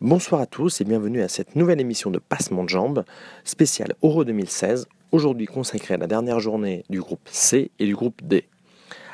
Bonsoir 0.00 0.40
à 0.40 0.46
tous 0.46 0.80
et 0.80 0.84
bienvenue 0.84 1.22
à 1.22 1.28
cette 1.28 1.54
nouvelle 1.54 1.80
émission 1.80 2.10
de 2.10 2.18
Passement 2.18 2.64
de 2.64 2.68
Jambes, 2.68 3.04
spéciale 3.44 3.94
Euro 4.02 4.24
2016, 4.24 4.88
aujourd'hui 5.12 5.46
consacrée 5.46 5.94
à 5.94 5.96
la 5.96 6.08
dernière 6.08 6.40
journée 6.40 6.84
du 6.90 6.98
groupe 6.98 7.28
C 7.30 7.70
et 7.78 7.86
du 7.86 7.94
groupe 7.94 8.20
D. 8.24 8.48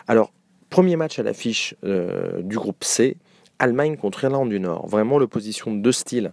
Alors, 0.09 0.33
premier 0.71 0.97
match 0.97 1.19
à 1.19 1.23
l'affiche 1.23 1.75
euh, 1.85 2.41
du 2.41 2.57
groupe 2.57 2.83
C, 2.83 3.19
Allemagne 3.59 3.99
contre 3.99 4.25
Irlande 4.25 4.49
du 4.49 4.59
Nord. 4.59 4.89
Vraiment 4.89 5.19
l'opposition 5.19 5.71
de 5.75 5.81
deux 5.81 5.93
styles 5.93 6.33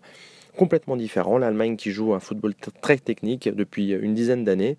complètement 0.55 0.95
différents. 0.95 1.38
L'Allemagne 1.38 1.75
qui 1.75 1.91
joue 1.91 2.14
un 2.14 2.21
football 2.21 2.55
très 2.82 2.98
technique 2.98 3.50
depuis 3.50 3.91
une 3.91 4.14
dizaine 4.14 4.45
d'années 4.45 4.77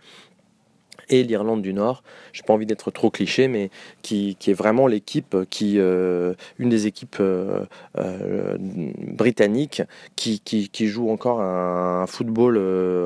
et 1.08 1.22
l'Irlande 1.22 1.62
du 1.62 1.72
Nord. 1.72 2.02
J'ai 2.32 2.42
pas 2.42 2.52
envie 2.52 2.66
d'être 2.66 2.90
trop 2.90 3.10
cliché, 3.10 3.48
mais 3.48 3.70
qui, 4.02 4.36
est 4.46 4.52
vraiment 4.52 4.86
l'équipe 4.86 5.36
qui, 5.50 5.78
euh, 5.78 6.34
une 6.58 6.68
des 6.68 6.86
équipes 6.86 7.16
euh, 7.20 7.64
euh, 7.98 8.56
britanniques 8.58 9.82
qui, 10.16 10.40
qui, 10.40 10.86
joue 10.86 11.10
encore 11.10 11.40
un, 11.40 12.06
football 12.06 12.58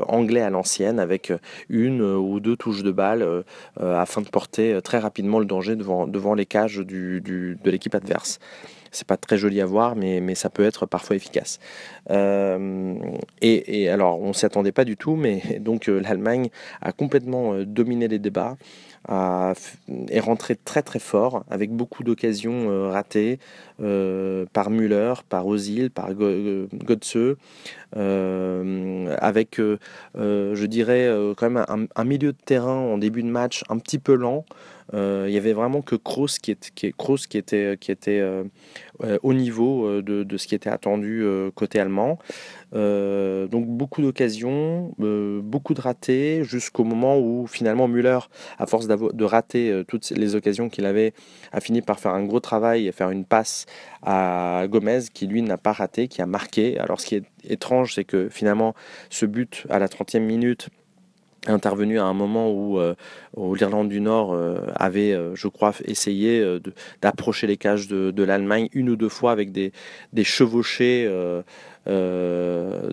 anglais 0.07 0.43
à 0.43 0.51
l'ancienne 0.51 0.98
avec 0.98 1.33
une 1.69 2.03
ou 2.03 2.41
deux 2.41 2.57
touches 2.57 2.83
de 2.83 2.93
balle 2.93 3.45
afin 3.81 4.20
de 4.20 4.29
porter 4.29 4.81
très 4.83 4.98
rapidement 4.98 5.39
le 5.39 5.45
danger 5.45 5.77
devant, 5.77 6.06
devant 6.06 6.34
les 6.34 6.47
cages 6.47 6.79
du, 6.79 7.20
de 7.20 7.70
l'équipe 7.70 7.95
adverse. 7.95 8.39
C'est 8.93 9.07
pas 9.07 9.17
très 9.17 9.39
joli 9.39 9.61
à 9.63 9.67
voir, 9.67 9.97
mais, 9.97 10.21
mais 10.21 10.35
ça 10.35 10.51
peut 10.51 10.65
être 10.65 10.85
parfois 10.85 11.17
efficace. 11.17 11.59
Euh, 12.11 12.95
et, 13.41 13.89
alors, 13.89 14.21
on 14.21 14.35
s'y 14.35 14.45
attendait 14.45 14.73
pas 14.73 14.85
du 14.85 14.97
tout, 14.99 15.17
mais 15.17 15.41
donc 15.61 15.89
euh, 15.89 15.99
l'Allemagne 16.01 16.51
a 16.83 16.93
complètement 16.93 17.55
euh, 17.55 17.65
dominé 17.65 18.07
les 18.07 18.19
débats, 18.19 18.57
est 19.09 20.21
rentrée 20.21 20.55
très 20.55 20.83
très 20.83 21.01
fort, 21.01 21.45
avec 21.51 21.73
beaucoup 21.73 22.05
d'occasions 22.05 22.89
ratées 22.93 23.41
par 24.53 24.71
Müller, 24.71 25.15
par 25.29 25.45
Ozil, 25.49 25.91
par 25.91 26.11
Götze, 26.15 27.35
avec, 27.97 29.61
je 30.15 30.67
dirais, 30.67 31.11
quand 31.37 31.51
même 31.51 31.89
un, 31.97 32.05
milieu 32.05 32.31
de 32.31 32.39
terrain 32.45 32.77
en 32.77 32.97
début 32.97 33.25
de 33.25 33.29
match 33.29 33.65
un 33.71 33.79
petit 33.79 33.99
peu 33.99 34.15
lent. 34.15 34.45
Euh, 34.95 35.25
il 35.29 35.35
y 35.35 35.39
avait 35.39 35.53
vraiment 35.53 35.83
que 35.83 35.97
Kroos 35.97 36.39
qui, 36.41 36.53
est, 36.53 36.71
qui, 36.75 36.93
qui 36.93 37.39
était, 37.39 37.77
qui 37.81 37.91
était 37.91 38.21
euh, 38.21 38.45
euh, 39.03 39.19
au 39.23 39.33
niveau 39.33 40.03
de, 40.03 40.23
de, 40.23 40.37
ce 40.37 40.47
qui 40.47 40.55
était 40.55 40.71
attendu 40.71 41.25
côté 41.55 41.81
allemand. 41.81 42.19
donc 42.73 43.67
beaucoup 43.67 44.03
d'occasions, 44.03 44.95
beaucoup 44.99 45.75
de 45.75 45.81
ratés, 45.81 46.45
jusqu'au 46.45 46.84
moment 46.84 47.19
où 47.19 47.47
finalement 47.47 47.89
Müller, 47.89 48.19
à 48.59 48.67
force 48.67 48.87
de 48.87 49.25
rater 49.25 49.83
toutes 49.89 50.11
les 50.11 50.34
occasions 50.34 50.69
qu'il 50.69 50.87
avait, 50.87 51.15
a 51.53 51.61
fini 51.61 51.83
par 51.83 52.01
faire 52.01 52.12
un 52.12 52.25
gros 52.25 52.41
travail 52.41 52.87
et 52.87 52.93
faire 52.93 53.11
une 53.11 53.25
passe 53.25 53.67
à 54.03 54.67
Gomez 54.69 55.01
qui 55.12 55.27
lui 55.27 55.43
n'a 55.43 55.59
pas 55.59 55.73
raté, 55.73 56.09
qui 56.09 56.23
a 56.23 56.27
marqué. 56.27 56.79
Alors 56.79 57.01
ce 57.01 57.06
qui 57.06 57.17
est 57.17 57.25
étrange, 57.45 57.95
c'est 57.95 58.05
que 58.05 58.29
finalement 58.29 58.75
ce 59.11 59.27
but 59.27 59.67
à 59.69 59.79
la 59.79 59.89
30e 59.89 60.21
minute, 60.21 60.69
intervenu 61.47 61.98
à 61.98 62.05
un 62.05 62.12
moment 62.12 62.51
où, 62.51 62.79
euh, 62.79 62.95
l'Irlande 63.37 63.89
du 63.89 64.01
Nord 64.01 64.33
euh, 64.33 64.67
avait, 64.77 65.12
euh, 65.12 65.35
je 65.35 65.49
crois, 65.49 65.73
essayé 65.84 66.45
d'approcher 67.01 67.47
les 67.47 67.57
cages 67.57 67.89
de, 67.89 68.23
l'Allemagne 68.23 68.69
une 68.73 68.91
ou 68.91 68.97
deux 68.97 69.09
fois 69.09 69.33
avec 69.33 69.51
des, 69.51 69.73
des 70.12 70.25
chevauchés 70.25 71.07
de, 71.07 71.43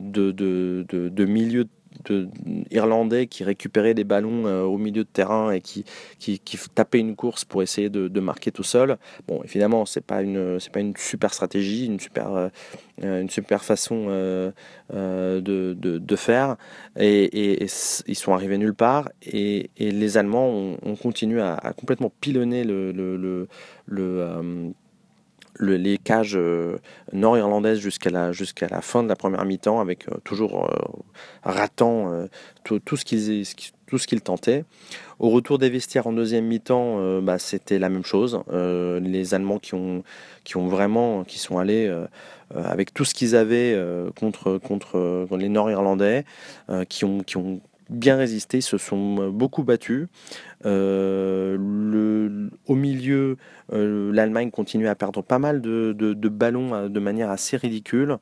de, 0.02 0.86
de, 0.90 1.26
milieu 1.26 1.66
de 1.66 1.70
de, 2.06 2.30
irlandais 2.72 3.28
qui 3.28 3.44
récupérait 3.44 3.94
des 3.94 4.04
ballons 4.04 4.46
euh, 4.46 4.64
au 4.64 4.78
milieu 4.78 5.04
de 5.04 5.10
terrain 5.10 5.52
et 5.52 5.62
qui, 5.62 5.86
qui, 6.20 6.40
tapait 6.74 7.00
une 7.00 7.16
course 7.16 7.46
pour 7.46 7.62
essayer 7.62 7.90
de, 7.90 8.20
marquer 8.20 8.52
tout 8.52 8.64
seul. 8.64 8.98
Bon, 9.28 9.42
évidemment, 9.44 9.86
c'est 9.86 10.04
pas 10.04 10.22
une 10.22 10.60
pas 10.74 10.80
une 10.82 10.96
super 10.98 11.34
stratégie, 11.34 11.86
une 11.86 12.00
super 12.00 12.34
euh, 12.34 12.50
une 13.02 13.30
super 13.30 13.64
façon 13.64 14.08
euh, 14.10 14.52
de, 14.92 15.74
de, 15.74 16.16
faire. 16.16 16.58
Et, 16.98 17.64
ils 18.08 18.16
sont 18.16 18.34
arrivés 18.34 18.58
nulle 18.58 18.74
part. 18.74 19.10
Et, 19.24 19.70
les 19.78 20.18
Allemands 20.18 20.50
ont, 20.50 20.96
continué 20.96 21.42
à, 21.42 21.74
complètement 21.78 22.12
pilonner 22.20 22.64
le, 22.64 22.92
le 22.92 24.74
les 25.60 25.98
cages 25.98 26.36
euh, 26.36 26.78
nord-irlandaises 27.14 27.80
jusqu'à 27.80 28.10
la, 28.10 28.32
la 28.32 28.82
fin 28.82 29.04
de 29.04 29.10
la 29.10 29.16
première 29.16 29.46
mi-temps, 29.46 29.80
avec 29.80 30.08
euh, 30.08 30.16
toujours 30.24 30.66
euh, 30.66 30.76
ratant 31.44 32.28
tout, 32.64 32.80
tout, 32.80 32.96
ce 32.96 33.06
qu'ils 33.06 33.46
tout 33.88 34.00
tentaient. 34.24 34.64
Au 35.20 35.30
retour 35.30 35.58
des 35.58 35.70
vestiaires 35.70 36.08
en 36.08 36.14
deuxième 36.14 36.46
mi-temps, 36.46 37.22
bah, 37.22 37.40
c'était 37.40 37.80
la 37.80 37.90
même 37.90 38.06
chose. 38.06 38.42
les 38.52 39.34
Allemands 39.34 39.60
qui 39.60 39.74
ont, 39.74 40.04
qui 40.44 40.58
ont 40.58 40.68
vraiment, 40.68 41.24
qui 41.24 41.40
sont 41.40 41.58
allés 41.58 41.92
avec 42.54 42.94
tout 42.94 43.06
ce 43.06 43.14
qu'ils 43.14 43.36
avaient 43.36 43.78
contre, 44.16 44.58
contre 44.58 45.28
les 45.38 45.50
Nord-Irlandais, 45.50 46.26
qui, 46.88 47.06
ont, 47.06 47.20
qui 47.20 47.38
ont 47.38 47.62
bien 47.90 48.16
résisté, 48.16 48.62
se 48.62 48.78
sont 48.78 49.30
beaucoup 49.30 49.64
battus. 49.64 50.08
Euh, 50.66 51.58
au 52.68 52.76
milieu, 52.76 53.38
euh, 53.72 54.12
l'Allemagne 54.14 54.52
continue 54.52 54.88
à 54.88 54.96
perdre 54.96 55.22
pas 55.22 55.40
mal 55.40 55.62
de, 55.62 56.30
ballons 56.30 56.74
euh, 56.74 56.90
de 56.90 57.00
manière 57.00 57.30
assez 57.30 57.58
ridicule. 57.58 58.18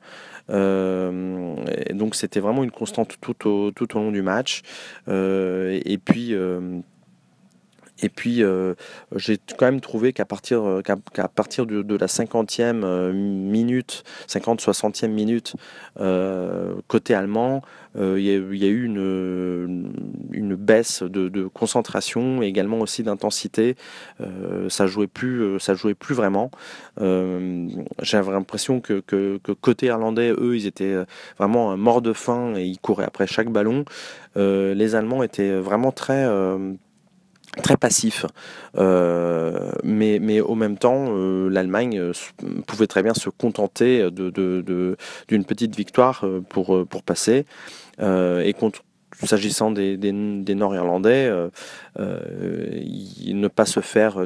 donc 0.48 2.14
c'était 2.14 2.40
vraiment 2.40 2.64
une 2.64 2.70
constante 2.70 3.16
tout 3.20 3.48
au, 3.48 3.70
tout 3.70 3.96
au 3.96 4.00
long 4.00 4.12
du 4.12 4.22
match. 4.22 4.62
et 5.08 5.98
puis 6.04 6.34
et 8.00 8.08
puis, 8.08 8.42
euh, 8.42 8.74
j'ai 9.16 9.38
quand 9.56 9.66
même 9.66 9.80
trouvé 9.80 10.12
qu'à 10.12 10.24
partir, 10.24 10.62
euh, 10.66 10.82
qu'à, 10.82 11.28
partir 11.28 11.66
de, 11.66 11.96
la 11.96 12.06
50e 12.06 12.82
euh, 12.84 13.12
minute, 13.12 14.04
50-60e 14.28 15.08
minute, 15.08 15.54
côté 16.86 17.14
allemand, 17.14 17.62
il 17.96 18.20
y, 18.20 18.30
a 18.30 18.68
eu 18.68 18.84
une, 18.84 19.92
une 20.30 20.54
baisse 20.54 21.02
de, 21.02 21.48
concentration 21.48 22.42
et 22.42 22.46
également 22.46 22.78
aussi 22.78 23.02
d'intensité. 23.02 23.74
ça 24.68 24.86
jouait 24.86 25.08
plus, 25.08 25.58
ça 25.58 25.74
jouait 25.74 25.94
plus 25.94 26.14
vraiment. 26.14 26.50
J'avais 26.98 28.30
l'impression 28.30 28.80
que, 28.80 29.00
que, 29.00 29.40
que, 29.42 29.52
côté 29.52 29.86
irlandais, 29.86 30.30
eux, 30.30 30.56
ils 30.56 30.66
étaient 30.66 30.96
vraiment 31.38 31.76
morts 31.76 32.02
de 32.02 32.12
faim 32.12 32.54
et 32.56 32.64
ils 32.64 32.78
couraient 32.78 33.06
après 33.06 33.26
chaque 33.26 33.50
ballon. 33.50 33.84
les 34.36 34.94
Allemands 34.94 35.24
étaient 35.24 35.58
vraiment 35.58 35.90
très 35.90 36.24
très 37.62 37.76
passif. 37.76 38.26
Euh, 38.76 39.72
mais, 39.82 40.18
mais 40.20 40.40
au 40.40 40.54
même 40.54 40.76
temps, 40.76 41.06
euh, 41.08 41.48
l'Allemagne 41.48 41.98
euh, 41.98 42.12
pouvait 42.66 42.86
très 42.86 43.02
bien 43.02 43.14
se 43.14 43.30
contenter 43.30 44.10
d'une 44.10 44.30
de, 44.30 44.96
de, 45.28 45.42
petite 45.44 45.76
victoire 45.76 46.24
pour, 46.48 46.86
pour 46.86 47.02
passer. 47.02 47.46
et 48.00 48.54
contre, 48.58 48.82
s'agissant 49.26 49.70
des, 49.70 49.96
Nord-Irlandais, 50.12 51.26
euh, 51.28 51.48
euh, 51.98 52.82
ne 53.26 53.48
pas 53.48 53.64
se 53.66 53.80
faire, 53.80 54.18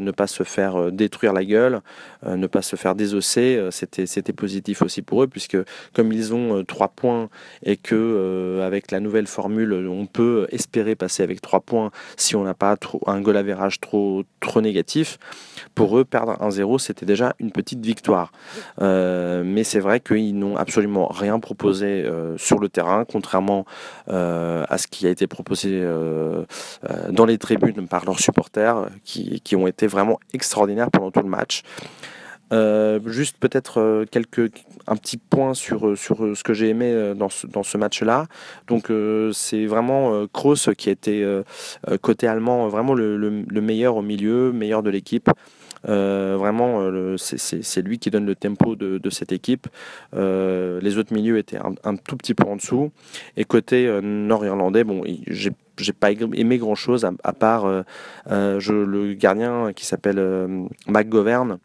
euh, 0.77 0.91
détruire 0.91 1.33
la 1.33 1.45
gueule, 1.45 1.81
ne 2.27 2.47
pas 2.47 2.63
se 2.63 2.77
faire 2.77 2.95
désosser, 2.95 3.69
c'était 3.71 4.33
positif 4.33 4.83
aussi 4.83 5.03
pour 5.03 5.23
eux 5.23 5.27
puisque 5.27 5.57
comme 5.93 6.13
ils 6.13 6.33
ont 6.35 6.65
trois 6.65 6.89
points 6.89 7.29
et 7.65 7.77
que 7.77 8.61
avec 8.63 8.91
la 8.91 9.01
nouvelle 9.01 9.27
formule 9.27 9.73
on 9.73 10.07
peut 10.07 10.47
espérer 10.51 10.95
passer 10.95 11.23
avec 11.25 11.41
trois 11.41 11.61
points 11.61 11.91
si 12.17 12.37
on 12.37 12.45
n'a 12.45 12.55
pas 12.55 12.77
un 13.07 13.21
goal 13.21 13.37
average 13.37 13.81
trop 13.81 14.23
trop 14.41 14.61
négatif. 14.61 15.19
Pour 15.75 15.99
eux, 15.99 16.05
perdre 16.05 16.37
1-0, 16.41 16.79
c'était 16.79 17.07
déjà 17.07 17.35
une 17.41 17.51
petite 17.51 17.85
victoire. 17.85 18.33
mais 18.81 19.65
c'est 19.65 19.81
vrai 19.81 20.01
qu'ils 20.01 20.39
n'ont 20.39 20.57
absolument 20.57 21.09
rien 21.09 21.41
proposé 21.41 22.09
sur 22.37 22.59
le 22.61 22.69
terrain, 22.69 23.05
contrairement 23.05 23.65
à 24.07 24.79
ce 24.83 24.87
qui 24.87 25.07
a 25.07 25.11
été 25.11 25.27
proposé 25.27 25.71
euh, 25.73 26.45
euh, 26.89 27.11
dans 27.11 27.25
les 27.25 27.39
tribunes 27.39 27.87
par 27.89 28.05
leurs 28.05 28.19
supporters, 28.19 28.89
qui, 29.05 29.41
qui, 29.41 29.57
ont 29.57 29.67
été 29.67 29.87
vraiment 29.87 30.19
extraordinaires 30.35 30.91
pendant 30.91 31.11
tout 31.11 31.21
le 31.21 31.29
match. 31.29 31.63
Euh, 32.53 33.01
juste 33.07 33.39
peut-être 33.39 34.05
quelques 34.11 34.53
un 34.87 34.97
petit 34.97 35.17
point 35.17 35.55
sur 35.55 35.97
sur 35.97 36.37
ce 36.37 36.43
que 36.43 36.53
j'ai 36.53 36.69
aimé 36.69 37.15
dans 37.17 37.31
ce, 37.31 37.47
dans 37.47 37.63
ce 37.63 37.79
match-là. 37.79 38.27
Donc 38.67 38.93
c'est 39.33 39.65
vraiment 39.65 40.27
Kroos 40.27 40.75
qui 40.77 40.91
a 40.91 40.93
été 40.93 41.43
côté 42.03 42.27
allemand 42.27 42.69
vraiment 42.69 42.93
le, 42.93 43.17
le, 43.17 43.61
meilleur 43.63 43.97
au 43.97 44.03
milieu, 44.03 44.53
meilleur 44.53 44.83
de 44.83 44.91
l'équipe. 44.91 45.31
Euh, 45.89 46.37
vraiment, 46.39 46.81
euh, 46.81 47.17
c'est 47.17 47.83
lui 47.83 47.99
qui 47.99 48.11
donne 48.11 48.27
le 48.27 48.35
tempo 48.35 48.77
de, 48.77 49.11
cette 49.11 49.33
équipe. 49.33 49.69
Euh, 50.15 50.81
les 50.81 50.99
autres 50.99 51.13
milieux 51.13 51.39
étaient 51.39 51.59
un, 51.59 51.97
tout 51.97 52.17
petit 52.17 52.35
peu 52.35 52.45
en 52.45 52.57
dessous. 52.57 52.91
Et 53.37 53.45
côté 53.45 54.01
nord-irlandais, 54.03 54.85
bon, 54.85 55.03
j'ai 55.27 55.93
pas 55.93 56.13
aimé 56.13 56.59
grand 56.59 56.75
chose 56.75 57.05
à, 57.05 57.33
part 57.33 57.67
le 58.27 59.15
gardien 59.15 59.73
qui 59.75 59.87
s'appelle 59.87 60.69
McGovern 60.87 61.59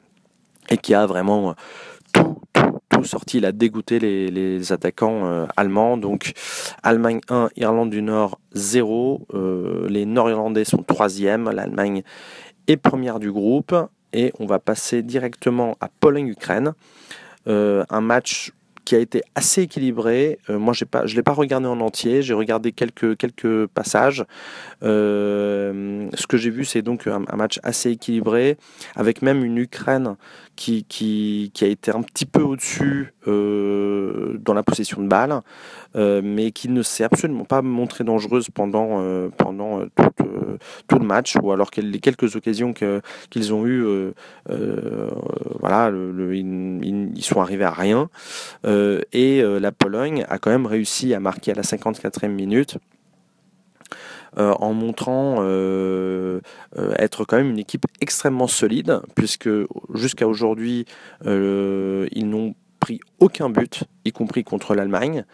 et 0.70 0.78
qui 0.78 0.94
a 0.94 1.06
vraiment 1.06 1.56
tout, 2.12 2.42
tout, 2.90 3.04
sorti. 3.06 3.38
Il 3.38 3.46
a 3.46 3.52
dégoûté 3.52 4.00
les, 4.00 4.72
attaquants 4.72 5.48
allemands. 5.56 5.98
Donc 5.98 6.34
Allemagne 6.84 7.22
1, 7.30 7.50
Irlande 7.56 7.90
du 7.90 8.02
Nord 8.02 8.40
0. 8.54 9.28
les 9.88 10.06
Nord-Irlandais 10.06 10.66
sont 10.66 10.84
troisième. 10.84 11.50
L'Allemagne 11.50 12.04
est 12.68 12.78
première 12.78 13.20
du 13.20 13.32
groupe. 13.32 13.74
Et 14.18 14.34
on 14.40 14.48
va 14.48 14.58
passer 14.58 15.04
directement 15.04 15.78
à 15.80 15.90
Pologne-Ukraine. 16.00 16.74
Euh, 17.46 17.86
un 17.92 18.02
match 18.02 18.52
qui 18.88 18.96
a 18.96 19.00
été 19.00 19.22
assez 19.36 19.64
équilibré. 19.64 20.40
moi, 20.48 20.74
j'ai 20.74 20.86
pas, 20.86 21.06
je 21.06 21.18
l'ai 21.18 21.22
pas 21.22 21.34
regardé 21.34 21.68
en 21.68 21.82
entier. 21.82 22.22
J'ai 22.22 22.34
regardé 22.34 22.72
quelques 22.72 23.68
passages. 23.68 24.24
ce 24.82 26.28
que 26.28 26.38
j'ai 26.38 26.50
vu, 26.50 26.64
c'est 26.64 26.82
donc 26.82 27.06
un, 27.06 27.20
match 27.36 27.60
assez 27.64 27.92
équilibré, 27.92 28.56
avec 28.96 29.22
même 29.22 29.44
une 29.44 29.58
Ukraine 29.58 30.16
qui, 30.56 31.52
a 31.62 31.66
été 31.66 31.92
un 31.92 32.02
petit 32.02 32.26
peu 32.26 32.42
au-dessus 32.42 33.14
dans 33.26 34.54
la 34.54 34.64
possession 34.64 35.02
de 35.02 35.08
balles, 35.10 35.42
mais 35.94 36.52
qui 36.52 36.70
ne 36.70 36.82
s'est 36.82 37.04
absolument 37.04 37.44
pas 37.44 37.62
montrée 37.62 38.06
dangereuse 38.06 38.48
pendant 38.54 39.02
tout, 40.88 41.00
le 41.00 41.06
match, 41.06 41.36
ou 41.42 41.52
alors 41.52 41.72
que 41.72 41.82
les 41.82 42.00
quelques 42.00 42.38
occasions 42.38 42.74
qu'ils 42.74 43.54
ont 43.54 43.68
eues, 43.68 44.14
voilà, 45.60 45.92
ils, 45.92 47.24
sont 47.24 47.42
arrivés 47.42 47.66
à 47.66 47.72
rien. 47.72 48.10
Et 49.14 49.42
la 49.42 49.72
Pologne 49.72 50.26
a 50.30 50.38
quand 50.38 50.50
même 50.50 50.66
réussi 50.66 51.14
à 51.14 51.20
marquer 51.20 51.52
à 51.52 51.56
la 51.56 51.64
54e 51.64 52.30
minute. 52.30 52.78
en 54.36 54.74
montrant 54.74 55.44
être 56.98 57.26
quand 57.26 57.38
même 57.38 57.50
une 57.52 57.60
équipe 57.60 57.86
extrêmement 58.02 58.48
solide, 58.48 59.02
puisque 59.16 59.50
jusqu'à 59.94 60.28
aujourd'hui, 60.28 60.86
ils 61.26 62.30
n'ont 62.30 62.56
pris 62.80 63.00
aucun 63.20 63.50
but, 63.50 63.84
y 64.06 64.12
compris 64.12 64.44
contre 64.44 64.76
l'Allemagne. 64.76 65.26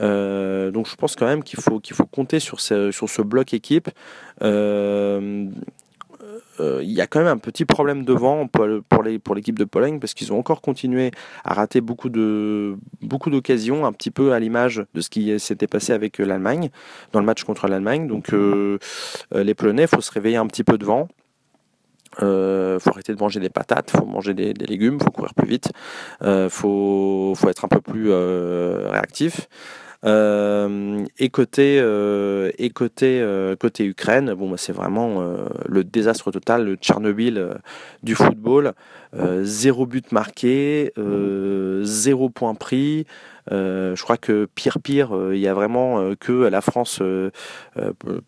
Euh, 0.00 0.70
donc 0.70 0.88
je 0.88 0.96
pense 0.96 1.16
quand 1.16 1.26
même 1.26 1.42
qu'il 1.42 1.60
faut, 1.60 1.80
qu'il 1.80 1.94
faut 1.94 2.06
compter 2.06 2.40
sur 2.40 2.60
sur 2.60 2.92
ce 3.08 3.22
bloc 3.22 3.54
équipe. 3.54 3.88
Euh, 6.60 6.76
euh, 6.78 6.82
il 6.82 6.90
y 6.90 7.00
a 7.00 7.06
quand 7.06 7.20
même 7.20 7.28
un 7.28 7.38
petit 7.38 7.64
problème 7.64 8.04
devant 8.04 8.46
pour, 8.46 8.66
pour, 8.88 9.34
l'équipe 9.34 9.58
de 9.58 9.64
Pologne 9.64 9.98
parce 9.98 10.14
qu'ils 10.14 10.32
ont 10.32 10.38
encore 10.38 10.60
continué 10.60 11.10
à 11.44 11.54
rater 11.54 11.80
beaucoup, 11.80 12.08
d'occasions, 12.08 13.86
un 13.86 13.92
petit 13.92 14.10
peu 14.10 14.32
à 14.32 14.38
l'image 14.38 14.84
de 14.94 15.00
ce 15.00 15.10
qui 15.10 15.38
s'était 15.38 15.66
passé 15.66 15.92
avec 15.92 16.18
l'Allemagne, 16.18 16.70
dans 17.12 17.20
le 17.20 17.26
match 17.26 17.44
contre 17.44 17.68
l'Allemagne. 17.68 18.06
Donc 18.06 18.32
les 18.32 19.54
Polonais, 19.54 19.82
il 19.82 19.88
faut 19.88 20.00
se 20.00 20.12
réveiller 20.12 20.36
un 20.36 20.46
petit 20.46 20.64
peu 20.64 20.78
devant. 20.78 21.08
Euh, 22.22 22.78
faut 22.78 22.90
arrêter 22.90 23.14
de 23.14 23.18
manger 23.18 23.40
des 23.40 23.50
patates, 23.50 23.90
faut 23.90 24.06
manger 24.06 24.32
des, 24.32 24.52
légumes, 24.54 24.98
faut 25.00 25.10
courir 25.10 25.34
plus 25.34 25.48
vite, 25.48 25.70
euh, 26.22 26.48
faut, 26.48 27.34
être 27.48 27.64
un 27.64 27.68
peu 27.68 27.80
plus 27.80 28.06
euh, 28.10 28.88
réactif. 28.90 29.48
Euh, 30.06 31.04
et 31.18 31.28
côté, 31.30 31.76
et 32.58 32.70
côté, 32.70 33.54
côté 33.58 33.84
Ukraine, 33.84 34.34
bah, 34.34 34.46
c'est 34.56 34.72
vraiment 34.72 35.22
le 35.66 35.84
désastre 35.84 36.30
total, 36.30 36.64
le 36.64 36.76
Tchernobyl 36.76 37.58
du 38.02 38.14
football. 38.14 38.72
zéro 39.42 39.86
but 39.86 40.12
marqué, 40.12 40.92
zéro 41.82 42.28
point 42.30 42.54
pris. 42.54 43.06
Euh, 43.52 43.94
je 43.94 44.02
crois 44.02 44.16
que 44.16 44.48
pire 44.54 44.80
pire, 44.80 45.16
euh, 45.16 45.36
il 45.36 45.40
y 45.40 45.46
a 45.46 45.54
vraiment 45.54 46.00
euh, 46.00 46.14
que 46.18 46.32
la 46.32 46.60
France 46.60 47.02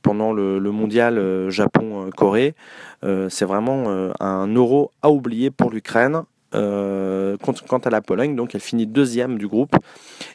pendant 0.03 0.33
le, 0.33 0.59
mondial 0.71 1.49
Japon-Corée. 1.49 2.55
c'est 3.03 3.45
vraiment 3.45 4.11
un 4.21 4.47
euro 4.55 4.93
à 5.03 5.11
oublier 5.11 5.51
pour 5.51 5.71
l'Ukraine. 5.71 6.23
Quant, 6.53 7.79
à 7.85 7.91
la 7.91 8.01
Pologne, 8.01 8.37
donc 8.37 8.55
elle 8.55 8.61
finit 8.61 8.87
deuxième 8.87 9.39
du 9.39 9.47
groupe 9.47 9.75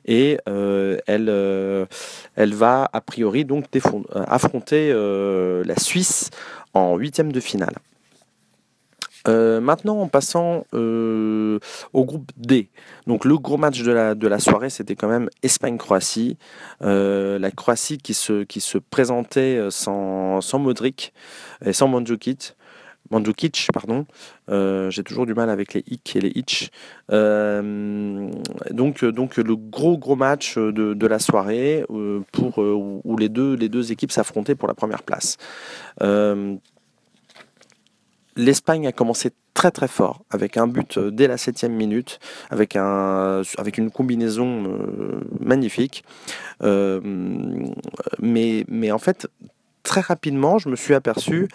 et 0.05 0.37
elle, 0.45 1.87
elle 2.35 2.53
va 2.53 2.89
a 2.91 3.01
priori 3.01 3.45
donc 3.45 3.65
affronter 4.13 4.93
la 4.93 5.79
Suisse 5.79 6.29
en 6.73 6.97
huitième 6.97 7.31
de 7.31 7.39
finale. 7.39 7.75
Euh, 9.27 9.61
maintenant, 9.61 10.01
en 10.01 10.07
passant 10.07 10.65
euh, 10.73 11.59
au 11.93 12.03
groupe 12.03 12.29
D, 12.35 12.69
donc 13.07 13.23
le 13.23 13.37
gros 13.37 13.55
match 13.55 13.81
de 13.81 13.91
la, 13.91 14.15
de 14.15 14.27
la 14.27 14.39
soirée, 14.39 14.69
c'était 14.69 14.95
quand 14.95 15.07
même 15.07 15.29
Espagne-Croatie. 15.43 16.37
Euh, 16.81 17.39
la 17.39 17.51
Croatie 17.51 17.97
qui 17.97 18.13
se, 18.13 18.43
qui 18.43 18.59
se 18.59 18.77
présentait 18.77 19.59
sans, 19.69 20.41
sans 20.41 20.59
Modric 20.59 21.13
et 21.63 21.71
sans 21.71 21.87
Mandzukic. 21.87 22.55
Mandzukic, 23.13 23.67
pardon. 23.73 24.05
J'ai 24.49 25.03
toujours 25.03 25.25
du 25.25 25.33
mal 25.33 25.49
avec 25.49 25.73
les 25.73 25.83
hic 25.87 26.15
et 26.15 26.21
les 26.21 26.31
hitch. 26.35 26.69
donc, 27.09 29.05
donc 29.05 29.37
le 29.37 29.55
gros 29.55 29.97
gros 29.97 30.15
match 30.15 30.57
de, 30.57 31.07
la 31.07 31.19
soirée 31.19 31.85
pour 32.31 32.57
où 32.57 33.17
les 33.17 33.29
deux 33.29 33.91
équipes 33.91 34.11
s'affrontaient 34.11 34.55
pour 34.55 34.67
la 34.67 34.73
première 34.73 35.03
place 35.03 35.37
l'Espagne 38.35 38.87
a 38.87 38.91
commencé 38.91 39.31
très 39.53 39.71
très 39.71 39.87
fort, 39.87 40.23
avec 40.29 40.57
un 40.57 40.67
but 40.67 40.97
euh, 40.97 41.11
dès 41.11 41.27
la 41.27 41.37
septième 41.37 41.73
minute, 41.73 42.19
avec, 42.49 42.75
un, 42.75 43.41
avec 43.57 43.77
une 43.77 43.91
combinaison 43.91 44.63
euh, 44.65 45.21
magnifique. 45.39 46.03
Euh, 46.63 46.99
mais, 48.19 48.65
mais 48.67 48.91
en 48.91 48.99
fait, 48.99 49.27
très 49.83 50.01
rapidement, 50.01 50.57
je 50.57 50.69
me 50.69 50.75
suis 50.75 50.93
aperçu 50.93 51.47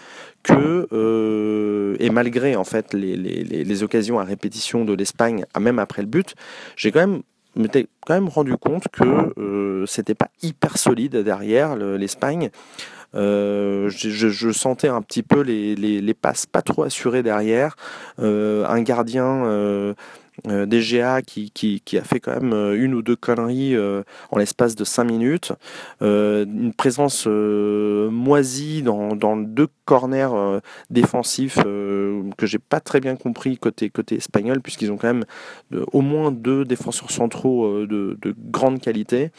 que, 0.43 1.97
et 1.99 2.11
malgré 2.11 2.57
en 2.57 2.65
fait 2.65 2.95
les, 2.95 3.83
occasions 3.83 4.19
à 4.19 4.25
répétition 4.25 4.85
de 4.85 4.93
l'Espagne, 4.93 5.45
même 5.59 5.79
après 5.79 6.03
le 6.03 6.09
but, 6.09 6.35
j'ai 6.77 6.93
quand 6.93 7.21
même 8.09 8.29
rendu 8.29 8.57
compte 8.57 8.89
que 8.89 9.85
c'était 9.87 10.15
pas 10.15 10.29
hyper 10.43 10.79
solide 10.79 11.17
derrière 11.17 11.77
l'Espagne. 11.77 12.51
Euh, 13.15 13.89
je, 13.89 14.51
sentais 14.53 14.89
un 14.89 15.01
petit 15.01 15.23
peu 15.23 15.41
les, 15.41 15.75
les, 15.75 16.15
passes 16.15 16.47
pas 16.47 16.63
trop 16.63 16.83
assurées 16.83 17.23
derrière. 17.23 17.77
Euh, 18.19 18.67
un 18.67 18.83
gardien 18.83 19.45
euh, 20.47 20.59
euh, 20.59 20.67
DGA 20.67 21.23
qui, 21.23 21.83
a 21.97 22.03
fait 22.03 22.21
quand 22.21 22.41
même 22.41 22.53
une 22.75 22.95
ou 22.95 23.03
deux 23.03 23.17
conneries 23.17 23.77
en 24.31 24.39
l'espace 24.39 24.75
de 24.75 24.85
5 24.85 25.05
minutes. 25.05 25.53
une 26.01 26.73
présence 26.77 27.27
moisie 27.27 28.83
dans, 28.83 29.37
deux 29.37 29.69
corners 29.85 30.61
défensifs 30.91 31.59
que 31.59 32.47
j'ai 32.47 32.59
pas 32.59 32.81
très 32.81 33.01
bien 33.01 33.17
compris 33.17 33.59
côté, 33.59 33.91
côté 33.91 34.17
espagnol, 34.17 34.61
puisqu'ils 34.61 34.91
ont 34.91 34.97
quand 34.97 35.09
même 35.09 35.25
au 35.93 36.01
moins 36.01 36.31
deux 36.33 36.65
défenseurs 36.65 37.11
centraux 37.11 37.87
de, 37.87 38.19
de 38.21 38.35
grande 38.51 38.81
qualité. 38.81 39.31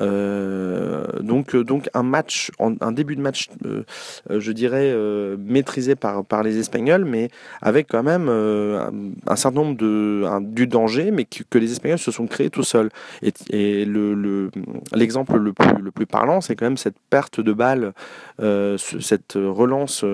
Euh, 0.00 1.04
donc, 1.20 1.54
euh, 1.54 1.64
un 1.94 2.02
match, 2.02 2.50
un 2.58 2.92
début 2.92 3.16
de 3.16 3.20
match, 3.20 3.48
euh, 3.64 3.84
je 4.30 4.52
dirais, 4.52 4.94
maîtrisé 5.38 5.94
par, 5.94 6.24
par 6.24 6.42
les 6.42 6.58
Espagnols, 6.58 7.04
mais 7.04 7.30
avec 7.62 7.88
quand 7.88 8.02
même 8.02 8.28
un, 8.28 9.36
certain 9.36 9.60
nombre 9.60 9.76
de 9.76 10.17
du 10.40 10.66
danger, 10.66 11.10
mais 11.10 11.24
que, 11.24 11.58
les 11.58 11.72
Espagnols 11.72 11.98
se 11.98 12.10
sont 12.10 12.26
créés 12.26 12.50
tout 12.50 12.62
seuls. 12.62 12.90
Et, 13.22 13.32
et 13.50 13.84
le, 13.84 14.50
l'exemple 14.92 15.36
le, 15.36 15.52
plus, 15.52 16.06
parlant, 16.06 16.40
c'est 16.40 16.56
quand 16.56 16.66
même 16.66 16.76
cette 16.76 16.98
perte 17.10 17.40
de 17.40 17.52
balle, 17.52 17.92
cette 18.38 19.34
relance, 19.34 20.04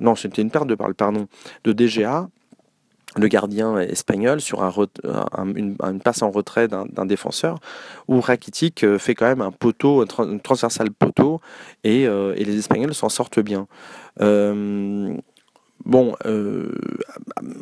non, 0.00 0.14
c'était 0.14 0.42
une 0.42 0.50
perte 0.50 0.66
de 0.66 0.74
balle, 0.74 0.94
pardon, 0.94 1.26
de 1.64 1.72
DGA 1.72 2.28
le 3.16 3.28
gardien 3.28 3.78
espagnol 3.78 4.40
sur 4.40 4.62
un, 4.62 4.72
une, 5.54 5.76
passe 6.02 6.22
en 6.22 6.30
retrait 6.30 6.68
d'un 6.68 7.06
défenseur 7.06 7.58
où 8.06 8.20
Rakitic 8.20 8.84
euh, 8.84 8.98
fait 8.98 9.14
quand 9.14 9.26
même 9.26 9.40
un 9.40 9.50
poteau, 9.50 10.02
un 10.02 10.38
transversal 10.38 10.90
poteau 10.90 11.40
et, 11.84 12.06
euh, 12.06 12.34
les 12.34 12.58
Espagnols 12.58 12.94
s'en 12.94 13.08
sortent 13.08 13.40
bien. 13.40 13.66
Euh, 14.20 15.14
bon, 15.84 16.14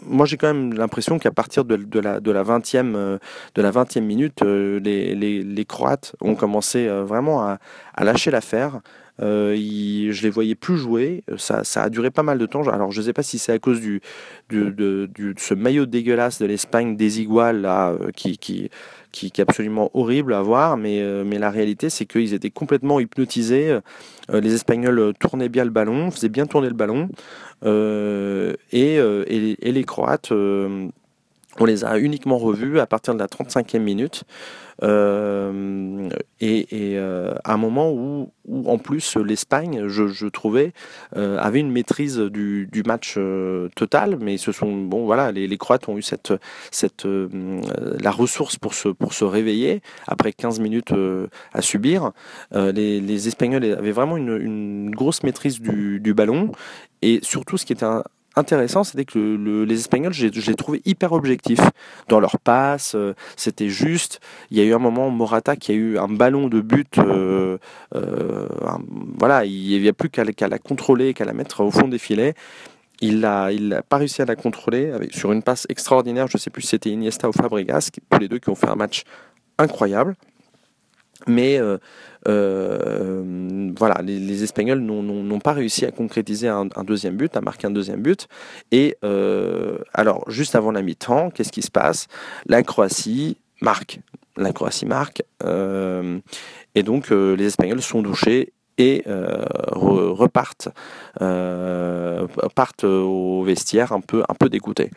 moi 0.07 0.27
j'ai 0.27 0.37
quand 0.37 0.53
même 0.53 0.75
l'impression 0.75 1.19
qu'à 1.19 1.31
partir 1.31 1.65
de, 1.65 1.77
de, 1.77 2.01
la, 2.01 2.21
de, 2.21 2.31
la 2.31 2.43
20e, 2.43 3.19
de 3.55 3.63
la 3.63 3.71
20e 3.71 4.01
minute, 4.01 4.43
les, 4.43 5.15
les, 5.15 5.43
les, 5.43 5.65
Croates 5.65 6.15
ont 6.21 6.35
commencé 6.35 6.89
vraiment 6.89 7.43
à, 7.43 7.59
à 7.95 8.05
lâcher 8.05 8.31
l'affaire. 8.31 8.81
Euh, 9.23 9.57
je 9.57 10.23
les 10.23 10.31
voyais 10.31 10.55
plus 10.55 10.77
jouer. 10.77 11.25
Ça, 11.37 11.65
ça, 11.65 11.85
a 11.85 11.91
duré 11.91 12.11
pas 12.11 12.23
mal 12.23 12.39
de 12.39 12.47
temps. 12.47 12.67
Alors 12.69 12.93
je 12.93 13.01
ne 13.01 13.07
sais 13.07 13.13
pas 13.13 13.23
si 13.23 13.39
c'est 13.39 13.53
à 13.53 13.59
cause 13.59 13.81
du, 13.81 14.01
du, 14.49 14.71
de, 14.73 15.09
ce 15.39 15.55
maillot 15.55 15.87
dégueulasse 15.87 16.41
de 16.41 16.47
l'Espagne 16.47 16.97
désigual 16.97 17.63
là, 17.63 17.91
euh, 17.91 18.11
qui, 18.15 18.37
qui, 18.39 18.71
qui, 19.13 19.27
est 19.27 19.41
absolument 19.41 19.91
horrible 19.95 20.35
à 20.35 20.43
voir, 20.43 20.77
mais, 20.77 21.01
euh, 21.01 21.25
mais 21.27 21.39
la 21.39 21.51
réalité 21.51 21.89
c'est 21.91 22.05
qu'ils 22.05 22.35
étaient 22.35 22.51
complètement 22.51 23.01
hypnotisés. 23.01 23.79
les 24.33 24.55
Espagnols 24.55 25.15
tournaient 25.19 25.49
bien 25.49 25.65
le 25.65 25.71
ballon, 25.71 26.11
faisaient 26.11 26.29
bien 26.29 26.47
tourner 26.47 26.69
le 26.69 26.75
ballon, 26.75 27.09
et, 27.65 28.97
et, 28.97 29.73
les 29.73 29.85
Croates, 29.85 30.31
on 30.31 31.65
les 31.65 31.85
a 31.85 31.99
uniquement 31.99 32.39
revus 32.39 32.81
à 32.81 32.87
partir 32.87 33.15
de 33.15 33.19
la 33.19 33.27
35e 33.27 33.79
minute. 33.79 34.25
Euh, 34.83 36.09
et, 36.41 36.67
euh, 36.73 37.35
à 37.45 37.55
un 37.55 37.57
moment 37.57 37.91
où, 37.93 38.31
en 38.67 38.79
plus 38.79 39.17
l'Espagne, 39.17 39.89
je, 39.89 40.27
trouvais, 40.29 40.73
euh, 41.17 41.39
avait 41.39 41.61
une 41.61 41.71
maîtrise 41.71 42.19
du, 42.19 42.69
match 42.87 43.19
total, 43.75 44.19
mais 44.21 44.37
ce 44.37 44.53
sont 44.53 44.77
bon 44.83 45.07
voilà, 45.07 45.33
les, 45.33 45.57
Croates 45.59 45.89
ont 45.89 45.97
eu 45.97 46.03
cette 46.03 46.35
cette 46.71 47.07
la 47.07 48.11
ressource 48.11 48.57
pour 48.57 48.75
se 48.75 48.89
pour 48.89 49.15
se 49.15 49.25
réveiller 49.25 49.81
après 50.07 50.33
15 50.33 50.61
minutes 50.61 50.93
à 51.53 51.63
subir. 51.63 52.13
Les, 52.53 53.29
Espagnols 53.29 53.65
avaient 53.65 53.93
vraiment 53.93 54.17
une, 54.17 54.91
grosse 54.91 55.23
maîtrise 55.23 55.61
du, 55.61 56.01
du 56.01 56.15
ballon 56.15 56.53
et 57.03 57.21
surtout 57.23 57.57
ce 57.57 57.65
qui 57.67 57.73
était 57.73 57.87
intéressant, 58.37 58.85
c'était 58.85 59.05
que 59.05 59.65
les 59.65 59.81
Espagnols, 59.81 60.13
je 60.13 60.27
les 60.29 60.55
trouvais 60.55 60.83
hyper 60.85 61.13
objectifs 61.13 61.61
dans 62.09 62.21
leur 62.21 62.39
passe. 62.39 62.95
Euh, 62.95 63.15
c'était 63.37 63.69
juste. 63.69 64.21
Il 64.51 64.59
y 64.59 64.61
a 64.61 64.65
eu 64.65 64.75
un 64.75 64.79
moment, 64.79 65.11
Morata 65.11 65.57
qui 65.57 65.73
a 65.73 65.75
eu 65.75 65.99
un 65.99 66.09
ballon 66.09 66.49
de 66.49 66.61
but. 66.61 66.99
Euh, 66.99 67.59
euh, 67.95 68.47
voilà, 69.19 69.45
il 69.45 69.81
n'y 69.81 69.89
a 69.89 69.93
plus 69.93 70.11
qu'à 70.11 70.49
la 70.49 70.59
contrôler, 70.59 71.15
qu'à 71.15 71.25
la 71.25 71.33
mettre 71.33 71.63
au 71.63 71.71
fond 71.71 71.89
des 71.89 71.99
filets. 71.99 72.35
Il 73.01 73.21
n'a 73.21 73.51
pas 73.89 73.99
réussi 73.99 74.23
à 74.23 74.25
la 74.25 74.37
contrôler 74.37 74.91
sur 75.11 75.33
une 75.33 75.43
passe 75.43 75.67
extraordinaire. 75.69 76.29
Je 76.29 76.37
ne 76.37 76.41
sais 76.41 76.51
plus 76.51 76.63
si 76.63 76.69
c'était 76.69 76.91
Iniesta 76.91 77.29
ou 77.29 77.33
Fabregas, 77.33 77.91
tous 78.11 78.19
les 78.19 78.29
deux 78.29 78.39
qui 78.39 78.49
ont 78.49 78.55
fait 78.55 78.69
un 78.69 78.77
match 78.77 79.05
incroyable. 79.59 80.15
Mais 81.27 81.59
euh, 81.59 81.79
euh, 82.29 83.73
voilà, 83.77 84.01
les, 84.03 84.43
Espagnols 84.43 84.81
n'ont 84.81 85.41
pas 85.41 85.53
réussi 85.53 85.85
à 85.85 85.91
concrétiser 85.91 86.49
un, 86.49 86.67
deuxième 86.85 87.17
but, 87.17 87.37
à 87.37 87.41
marquer 87.41 87.67
un 87.67 87.71
deuxième 87.71 88.01
but. 88.01 88.29
Et 88.73 88.97
euh, 89.05 89.79
alors, 89.93 90.29
juste 90.31 90.55
avant 90.55 90.71
la 90.71 90.83
mi-temps, 90.83 91.31
qu'est-ce 91.31 91.53
qui 91.53 91.63
se 91.63 91.71
passe? 91.71 92.07
La 92.47 92.63
Croatie 92.63 93.37
marque. 93.61 94.01
La 94.37 94.53
Croatie 94.53 94.87
marque. 94.87 95.23
et 95.43 96.83
donc, 96.83 97.11
les 97.11 97.47
Espagnols 97.47 97.83
sont 97.83 98.03
douchés 98.03 98.53
et 98.79 99.05
repartent 99.07 100.69
partent 102.55 102.85
au 102.85 103.43
vestiaire 103.45 103.93
un 103.93 104.01
peu, 104.01 104.23
un 104.29 104.35
peu 104.35 104.49
dégoûtés. 104.49 104.91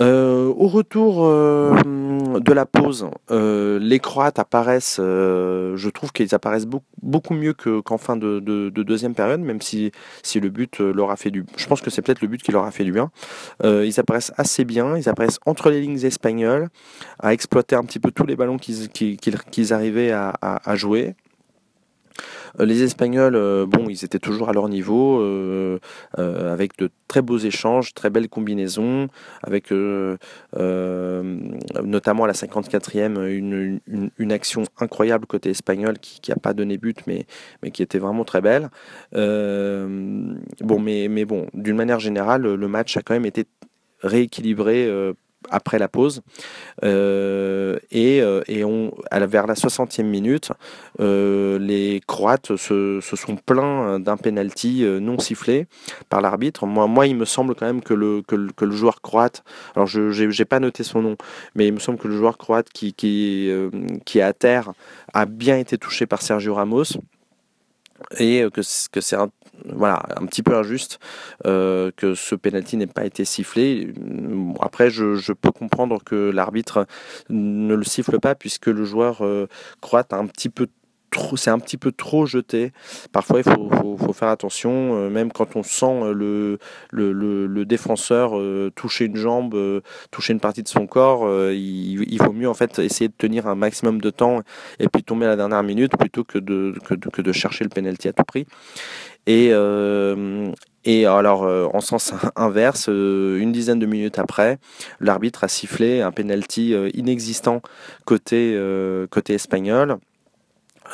Euh, 0.00 0.52
au 0.56 0.66
retour 0.66 1.24
euh, 1.24 1.72
de 2.40 2.52
la 2.52 2.66
pause, 2.66 3.06
euh, 3.30 3.78
les 3.78 4.00
Croates 4.00 4.40
apparaissent, 4.40 4.96
je 4.98 5.88
trouve 5.90 6.12
qu'ils 6.12 6.34
apparaissent 6.34 6.66
beaucoup, 6.66 7.34
mieux 7.34 7.54
qu'en 7.54 7.98
fin 7.98 8.16
de, 8.16 8.40
deuxième 8.70 9.14
période, 9.14 9.40
même 9.40 9.60
si, 9.60 9.92
si 10.22 10.40
le 10.40 10.50
but 10.50 10.80
leur 10.80 11.10
a 11.10 11.16
fait 11.16 11.30
du 11.30 11.44
Je 11.56 11.66
pense 11.66 11.80
que 11.80 11.90
c'est 11.90 12.02
peut-être 12.02 12.22
le 12.22 12.28
but 12.28 12.42
qui 12.42 12.50
leur 12.50 12.64
a 12.64 12.70
fait 12.70 12.84
du 12.84 12.92
bien. 12.92 13.10
ils 13.62 14.00
apparaissent 14.00 14.32
assez 14.36 14.64
bien, 14.64 14.96
ils 14.96 15.08
apparaissent 15.08 15.40
entre 15.46 15.70
les 15.70 15.80
lignes 15.80 16.04
espagnoles, 16.04 16.68
à 17.20 17.32
exploiter 17.32 17.76
un 17.76 17.84
petit 17.84 18.00
peu 18.00 18.10
tous 18.10 18.26
les 18.26 18.36
ballons 18.36 18.56
qu'ils 18.56 19.72
arrivaient 19.72 20.12
à 20.12 20.76
jouer. 20.76 21.14
Euh, 22.60 22.64
les 22.64 22.82
Espagnols, 22.82 23.36
euh, 23.36 23.66
bon, 23.66 23.88
ils 23.88 24.04
étaient 24.04 24.18
toujours 24.18 24.48
à 24.48 24.52
leur 24.52 24.68
niveau, 24.68 25.20
euh, 25.20 25.78
avec 26.16 26.76
de 26.78 26.90
très 27.08 27.22
beaux 27.22 27.38
échanges, 27.38 27.94
très 27.94 28.10
belles 28.10 28.28
combinaisons, 28.28 29.08
avec 29.42 29.70
notamment 31.82 32.24
à 32.24 32.26
la 32.26 32.32
54e 32.32 33.26
une, 33.26 34.32
action 34.32 34.64
incroyable 34.78 35.26
côté 35.26 35.50
espagnol 35.50 35.98
qui 35.98 36.30
n'a 36.30 36.36
pas 36.36 36.54
donné 36.54 36.78
but, 36.78 36.98
mais, 37.06 37.26
qui 37.70 37.82
était 37.82 37.98
vraiment 37.98 38.24
très 38.24 38.40
belle. 38.40 38.70
bon, 39.12 40.78
mais, 40.80 41.08
mais 41.08 41.24
bon, 41.24 41.46
d'une 41.54 41.76
manière 41.76 42.00
générale, 42.00 42.42
le 42.42 42.68
match 42.68 42.96
a 42.96 43.02
quand 43.02 43.14
même 43.14 43.26
été 43.26 43.46
rééquilibré 44.02 45.14
après 45.50 45.78
la 45.78 45.88
pause. 45.88 46.22
Euh, 46.82 47.78
et, 47.90 48.20
euh, 48.20 48.42
et 48.48 48.64
on, 48.64 48.92
vers 49.12 49.46
la 49.46 49.54
60e 49.54 50.04
minute, 50.04 50.50
euh, 51.00 51.58
les 51.58 52.00
Croates 52.06 52.56
se, 52.56 53.00
se 53.00 53.16
sont 53.16 53.36
plaints 53.36 53.98
d'un 53.98 54.16
penalty 54.16 54.84
non 55.00 55.18
sifflé 55.18 55.66
par 56.08 56.20
l'arbitre. 56.20 56.66
Moi, 56.66 56.86
moi, 56.86 57.06
il 57.06 57.16
me 57.16 57.24
semble 57.24 57.54
quand 57.54 57.66
même 57.66 57.82
que 57.82 57.94
le, 57.94 58.22
que 58.22 58.64
le, 58.64 58.72
joueur 58.72 59.00
croate, 59.02 59.44
alors 59.76 59.86
je 59.86 60.24
n'ai 60.24 60.44
pas 60.44 60.60
noté 60.60 60.82
son 60.82 61.02
nom, 61.02 61.16
mais 61.54 61.66
il 61.66 61.72
me 61.72 61.78
semble 61.78 61.98
que 61.98 62.08
le 62.08 62.16
joueur 62.16 62.38
croate 62.38 62.68
qui, 62.70 62.92
qui, 62.92 63.50
qui 64.04 64.18
est 64.18 64.22
à 64.22 64.32
terre 64.32 64.72
a 65.12 65.26
bien 65.26 65.58
été 65.58 65.78
touché 65.78 66.06
par 66.06 66.22
Sergio 66.22 66.54
Ramos 66.54 66.98
et 68.18 68.44
que, 68.52 68.60
que 68.90 69.00
c'est 69.00 69.16
un, 69.16 69.30
voilà, 69.64 70.02
un 70.16 70.26
petit 70.26 70.42
peu 70.42 70.56
injuste 70.56 70.98
euh, 71.46 71.90
que 71.96 72.14
ce 72.14 72.34
penalty 72.34 72.76
n'ait 72.76 72.86
pas 72.86 73.04
été 73.04 73.24
sifflé. 73.24 73.92
Après, 74.60 74.90
je, 74.90 75.32
peux 75.32 75.50
comprendre 75.50 76.02
que 76.04 76.30
l'arbitre 76.30 76.86
ne 77.28 77.74
le 77.74 77.84
siffle 77.84 78.20
pas 78.20 78.34
puisque 78.34 78.66
le 78.66 78.84
joueur 78.84 79.24
euh, 79.24 79.48
croate 79.80 80.12
un 80.12 80.26
petit 80.26 80.48
peu 80.48 80.68
c'est 81.36 81.50
un 81.50 81.58
petit 81.58 81.76
peu 81.76 81.92
trop 81.92 82.26
jeté. 82.26 82.72
Parfois, 83.12 83.40
il 83.40 83.44
faut, 83.44 84.12
faire 84.12 84.28
attention, 84.28 84.94
euh, 84.94 85.10
même 85.10 85.32
quand 85.32 85.56
on 85.56 85.62
sent 85.62 86.12
le, 86.14 86.58
le, 86.90 87.12
le, 87.46 87.64
défenseur 87.64 88.32
toucher 88.74 89.06
une 89.06 89.16
jambe, 89.16 89.56
toucher 90.10 90.32
une 90.32 90.40
partie 90.40 90.62
de 90.62 90.68
son 90.68 90.86
corps, 90.86 91.28
il, 91.50 92.18
vaut 92.18 92.32
mieux 92.32 92.48
en 92.48 92.54
fait 92.54 92.78
essayer 92.78 93.08
de 93.08 93.14
tenir 93.16 93.46
un 93.46 93.54
maximum 93.54 94.00
de 94.00 94.10
temps 94.10 94.42
et 94.78 94.88
puis 94.88 95.02
tomber 95.02 95.26
à 95.26 95.30
la 95.30 95.36
dernière 95.36 95.62
minute 95.62 95.96
plutôt 95.96 96.24
que 96.24 96.38
de, 96.38 96.74
que 96.84 96.94
que 96.94 97.22
de 97.22 97.32
chercher 97.32 97.64
le 97.64 97.70
penalty 97.70 98.08
à 98.08 98.12
tout 98.12 98.24
prix. 98.24 98.46
Et, 99.26 99.50
euh, 99.52 100.52
et 100.84 101.06
alors, 101.06 101.44
euh, 101.44 101.66
en 101.72 101.80
sens 101.80 102.12
inverse, 102.36 102.86
euh, 102.88 103.38
une 103.38 103.52
dizaine 103.52 103.78
de 103.78 103.86
minutes 103.86 104.18
après, 104.18 104.58
l'arbitre 105.00 105.44
a 105.44 105.48
sifflé 105.48 106.02
un 106.02 106.12
penalty 106.12 106.74
inexistant 106.94 107.62
côté, 108.04 108.58
côté 109.10 109.34
espagnol 109.34 109.98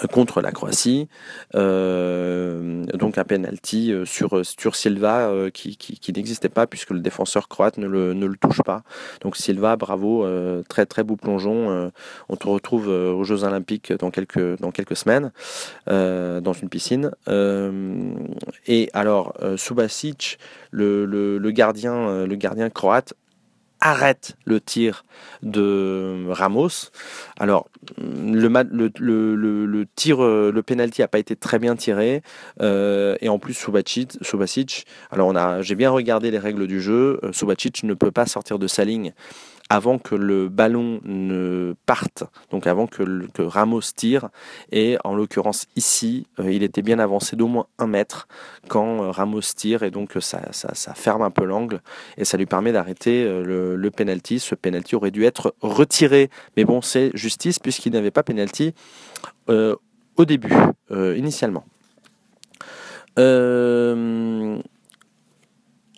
contre 0.09 0.41
la 0.41 0.53
Croatie. 0.53 1.09
Euh, 1.55 2.85
donc 2.95 3.19
un 3.19 3.25
penalty 3.25 3.93
euh, 3.93 4.05
sur, 4.05 4.45
Silva 4.75 5.29
euh, 5.29 5.51
qui, 5.51 5.77
n'existait 6.15 6.49
pas 6.49 6.67
puisque 6.67 6.91
le 6.91 7.01
défenseur 7.01 7.49
croate 7.49 7.79
ne 7.79 7.87
le, 7.87 8.15
ne 8.15 8.27
le 8.27 8.37
touche 8.37 8.63
pas. 8.63 8.83
Donc 9.21 9.37
Silva, 9.37 9.77
bravo, 9.77 10.27
très 10.69 10.87
très 10.87 11.03
beau 11.03 11.17
plongeon. 11.17 11.91
on 12.29 12.37
te 12.37 12.47
retrouve 12.47 12.89
aux 12.89 13.25
Jeux 13.25 13.45
Olympiques 13.45 13.93
dans 13.93 14.11
quelques, 14.11 14.59
dans 14.59 14.71
quelques 14.71 14.97
semaines 14.97 15.33
dans 15.87 16.53
une 16.53 16.69
piscine. 16.69 17.11
et 18.67 18.91
alors 18.93 19.35
Subasic, 19.57 20.39
le, 20.71 21.05
le, 21.05 21.51
gardien, 21.51 22.27
le 22.27 22.35
gardien 22.37 22.71
croate, 22.71 23.15
arrête 23.81 24.37
le 24.45 24.61
tir 24.61 25.05
de 25.43 26.27
Ramos. 26.29 26.91
Alors, 27.39 27.69
le, 27.99 29.85
tir, 29.97 30.23
euh, 30.23 30.53
le 30.53 30.63
penalty 30.63 31.01
n'a 31.01 31.09
pas 31.09 31.19
été 31.19 31.37
très 31.37 31.59
bien 31.59 31.77
tiré. 31.77 32.23
Euh, 32.61 33.17
et 33.21 33.29
en 33.29 33.39
plus, 33.39 33.55
Subasic, 33.55 34.87
alors 35.11 35.29
on 35.29 35.37
a, 35.37 35.63
j'ai 35.63 35.75
bien 35.75 35.91
regardé 35.91 36.31
les 36.31 36.39
règles 36.39 36.67
du 36.67 36.81
jeu. 36.81 37.21
Euh, 37.23 37.33
Subasic 37.33 37.83
ne 37.85 37.95
peut 37.95 38.11
pas 38.11 38.27
sortir 38.27 38.59
de 38.59 38.67
sa 38.67 38.85
ligne 38.85 39.13
avant 39.71 39.99
que 39.99 40.17
le 40.17 40.49
ballon 40.49 41.01
ne 41.05 41.75
parte, 41.87 42.25
donc 42.51 42.67
avant 42.67 42.89
que, 42.89 43.03
Ramos 43.39 43.81
tire. 43.95 44.29
Et 44.73 44.99
en 45.05 45.15
l'occurrence 45.15 45.67
ici, 45.77 46.27
euh, 46.41 46.53
il 46.53 46.65
était 46.65 46.83
bien 46.83 46.99
avancé 46.99 47.37
d'au 47.37 47.47
moins 47.47 47.67
un 47.79 47.87
mètre 47.87 48.27
quand 48.69 49.05
euh, 49.05 49.11
Ramos 49.11 49.41
tire 49.55 49.85
et 49.85 49.93
donc 49.93 50.17
ça, 50.21 50.43
ça, 50.53 50.95
ferme 50.95 51.23
un 51.23 51.31
peu 51.31 51.45
l'angle 51.45 51.81
et 52.19 52.25
ça 52.25 52.37
lui 52.37 52.47
permet 52.47 52.73
d'arrêter 52.73 53.23
euh, 53.23 53.45
le, 53.45 53.77
le, 53.77 53.91
penalty. 53.93 54.41
Ce 54.41 54.57
penalty 54.57 54.97
aurait 54.97 55.13
dû 55.13 55.25
être 55.25 55.55
retiré, 55.61 56.31
mais 56.57 56.65
bon, 56.65 56.83
c'est 56.83 57.13
justice 57.15 57.61
puisqu'il 57.61 57.93
n'avait 57.93 58.11
pas 58.11 58.25
penalty 58.25 58.75
au 59.49 60.25
début, 60.25 60.53
initialement. 60.91 61.65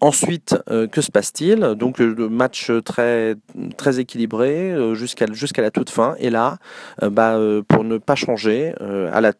Ensuite, 0.02 0.56
euh, 0.68 0.88
que 0.88 1.00
se 1.00 1.12
passe-t-il? 1.12 1.60
Donc, 1.76 2.00
le 2.00 2.28
match 2.28 2.72
très, 2.84 3.36
très 3.76 4.00
équilibré 4.00 4.72
euh, 4.72 4.96
jusqu'à 4.96 5.62
la 5.62 5.70
toute 5.70 5.90
fin. 5.90 6.16
Et 6.18 6.28
là, 6.28 6.58
euh, 7.04 7.08
bah, 7.08 7.38
pour 7.68 7.84
ne 7.84 7.98
pas 7.98 8.16
changer, 8.16 8.74
à 8.80 9.20
la 9.20 9.32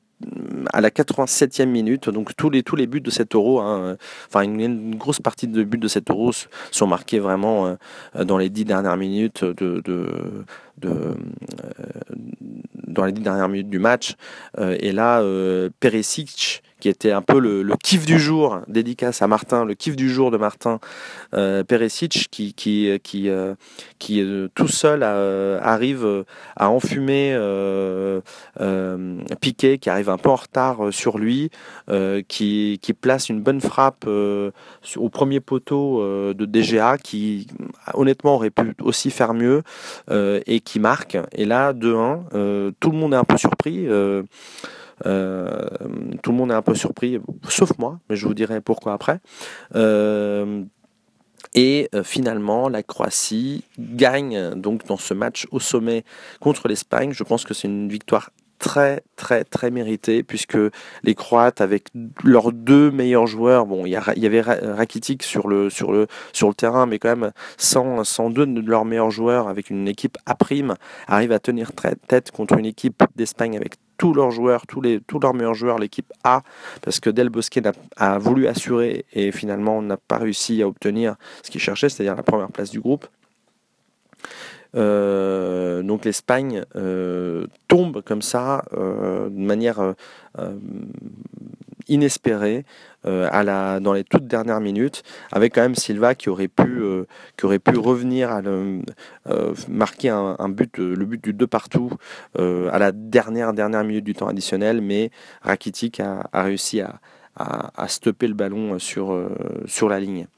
à 0.72 0.80
la 0.80 0.90
87e 0.90 1.66
minute, 1.66 2.08
donc 2.08 2.36
tous 2.36 2.48
les, 2.48 2.62
tous 2.62 2.76
les 2.76 2.86
buts 2.86 3.00
de 3.00 3.10
cet 3.10 3.34
euro, 3.34 3.58
hein, 3.58 3.96
enfin 4.28 4.42
une, 4.42 4.94
grosse 4.94 5.18
partie 5.18 5.48
de 5.48 5.64
buts 5.64 5.78
de 5.78 5.88
cet 5.88 6.10
euro 6.10 6.30
sont 6.70 6.86
marqués 6.86 7.18
vraiment 7.18 7.76
dans 8.14 8.38
les 8.38 8.48
dix 8.48 8.64
dernières 8.64 8.96
minutes 8.96 9.44
de, 9.44 9.82
de, 9.84 11.16
dans 12.86 13.04
les 13.04 13.10
dix 13.10 13.22
dernières 13.22 13.48
minutes 13.48 13.68
du 13.68 13.80
match. 13.80 14.14
et 14.60 14.92
là, 14.92 15.20
Perisic 15.80 16.62
qui 16.82 16.88
était 16.88 17.12
un 17.12 17.22
peu 17.22 17.38
le, 17.38 17.62
kiff 17.80 18.04
du 18.06 18.18
jour, 18.18 18.58
dédicace 18.66 19.22
à 19.22 19.28
Martin, 19.28 19.64
le 19.64 19.74
kiff 19.74 19.94
du 19.94 20.10
jour 20.10 20.32
de 20.32 20.36
Martin 20.36 20.80
euh, 21.32 21.62
Peresic, 21.62 22.26
qui, 22.32 22.54
qui, 22.54 22.88
euh, 22.88 23.54
qui 24.00 24.20
euh, 24.20 24.48
tout 24.56 24.66
seul 24.66 25.04
arrive 25.04 26.24
à 26.56 26.70
enfumer 26.70 27.38
Piquet, 29.40 29.78
qui 29.78 29.90
arrive 29.90 30.10
un 30.10 30.18
peu 30.18 30.28
en 30.28 30.34
retard 30.34 30.92
sur 30.92 31.18
lui, 31.18 31.50
qui, 32.26 32.80
qui 32.82 32.92
place 32.94 33.28
une 33.28 33.42
bonne 33.42 33.60
frappe 33.60 34.04
au 34.04 35.08
premier 35.08 35.38
poteau 35.38 36.02
de 36.34 36.44
DGA, 36.44 36.98
qui 36.98 37.46
honnêtement 37.94 38.34
aurait 38.34 38.50
pu 38.50 38.74
aussi 38.82 39.12
faire 39.12 39.34
mieux, 39.34 39.62
et 40.10 40.58
qui 40.58 40.80
marque. 40.80 41.16
Et 41.30 41.44
là, 41.44 41.72
2-1, 41.72 42.72
tout 42.80 42.90
le 42.90 42.96
monde 42.96 43.14
est 43.14 43.18
un 43.18 43.24
peu 43.24 43.36
surpris. 43.36 43.86
Euh, 45.06 45.68
tout 46.22 46.32
le 46.32 46.36
monde 46.36 46.50
est 46.50 46.54
un 46.54 46.62
peu 46.62 46.74
surpris, 46.74 47.20
sauf 47.48 47.76
moi, 47.78 47.98
mais 48.08 48.16
je 48.16 48.26
vous 48.26 48.34
dirai 48.34 48.60
pourquoi 48.60 48.92
après. 48.92 49.20
Euh, 49.74 50.62
et 51.54 51.88
euh, 51.94 52.02
finalement, 52.02 52.68
la 52.68 52.82
Croatie 52.82 53.64
gagne 53.78 54.54
donc 54.54 54.86
dans 54.86 54.96
ce 54.96 55.12
match 55.14 55.46
au 55.50 55.60
sommet 55.60 56.04
contre 56.40 56.68
l'Espagne. 56.68 57.12
Je 57.12 57.24
pense 57.24 57.44
que 57.44 57.54
c'est 57.54 57.68
une 57.68 57.88
victoire 57.88 58.30
très 58.62 59.02
très 59.16 59.42
très 59.42 59.72
mérité 59.72 60.22
puisque 60.22 60.56
les 61.02 61.14
Croates 61.16 61.60
avec 61.60 61.88
leurs 62.22 62.52
deux 62.52 62.92
meilleurs 62.92 63.26
joueurs, 63.26 63.66
bon 63.66 63.84
il 63.84 63.90
y, 63.90 63.96
avait 63.96 64.40
Rakitic 64.40 65.24
sur 65.24 65.48
le 65.48 65.68
sur 65.68 65.90
le 65.90 66.06
sur 66.32 66.46
le 66.46 66.54
terrain, 66.54 66.86
mais 66.86 67.00
quand 67.00 67.08
même 67.08 67.32
sans, 67.56 68.04
sans 68.04 68.30
deux 68.30 68.46
de 68.46 68.60
leurs 68.60 68.84
meilleurs 68.84 69.10
joueurs 69.10 69.48
avec 69.48 69.68
une 69.68 69.88
équipe 69.88 70.16
à 70.26 70.36
prime 70.36 70.76
arrivent 71.08 71.32
à 71.32 71.40
tenir 71.40 71.72
tête 72.06 72.30
contre 72.30 72.56
une 72.56 72.66
équipe 72.66 73.02
d'Espagne 73.16 73.56
avec 73.56 73.74
tous 73.98 74.14
leurs 74.14 74.30
joueurs, 74.30 74.66
tous, 74.66 74.80
les, 74.80 75.00
tous 75.00 75.20
leurs 75.20 75.34
meilleurs 75.34 75.54
joueurs, 75.54 75.78
l'équipe 75.78 76.12
A, 76.24 76.42
parce 76.82 77.00
que 77.00 77.10
Del 77.10 77.28
Bosque 77.28 77.58
a, 77.58 77.72
a, 77.96 78.18
voulu 78.18 78.46
assurer 78.46 79.04
et 79.12 79.32
finalement 79.32 79.80
n'a 79.82 79.96
pas 79.96 80.18
réussi 80.18 80.62
à 80.62 80.68
obtenir 80.68 81.16
ce 81.42 81.50
qu'il 81.50 81.60
cherchait, 81.60 81.88
c'est-à-dire 81.88 82.16
la 82.16 82.22
première 82.22 82.50
place 82.50 82.70
du 82.70 82.80
groupe. 82.80 83.06
Euh, 84.74 85.82
donc 85.82 86.04
l'Espagne 86.04 86.64
euh, 86.76 87.46
tombe 87.68 88.02
comme 88.02 88.22
ça 88.22 88.64
euh, 88.72 89.28
de 89.28 89.38
manière 89.38 89.94
inespérée 91.88 92.64
à 93.04 93.42
la, 93.42 93.80
dans 93.80 93.92
les 93.92 94.04
toutes 94.04 94.28
dernières 94.28 94.60
minutes, 94.60 95.02
avec 95.32 95.56
quand 95.56 95.62
même 95.62 95.74
Silva 95.74 96.14
qui 96.14 96.28
aurait 96.28 96.46
pu, 96.46 96.82
qui 97.36 97.46
aurait 97.46 97.58
pu 97.58 97.76
revenir 97.76 98.30
à 98.30 98.42
marquer 99.68 100.08
un, 100.10 100.48
but, 100.48 100.78
le 100.78 101.04
but 101.04 101.22
du 101.22 101.32
2 101.32 101.46
partout 101.48 101.90
à 102.38 102.78
la 102.78 102.92
dernière, 102.92 103.52
dernière 103.54 103.82
minute 103.82 104.04
du 104.04 104.14
temps 104.14 104.28
additionnel, 104.28 104.80
mais 104.80 105.10
Rakitic 105.40 105.98
a, 105.98 106.28
réussi 106.32 106.80
à, 106.80 107.00
à, 107.34 107.88
stopper 107.88 108.28
le 108.28 108.34
ballon 108.34 108.78
sur, 108.78 109.28
sur 109.66 109.88
la 109.88 109.98
ligne. 109.98 110.28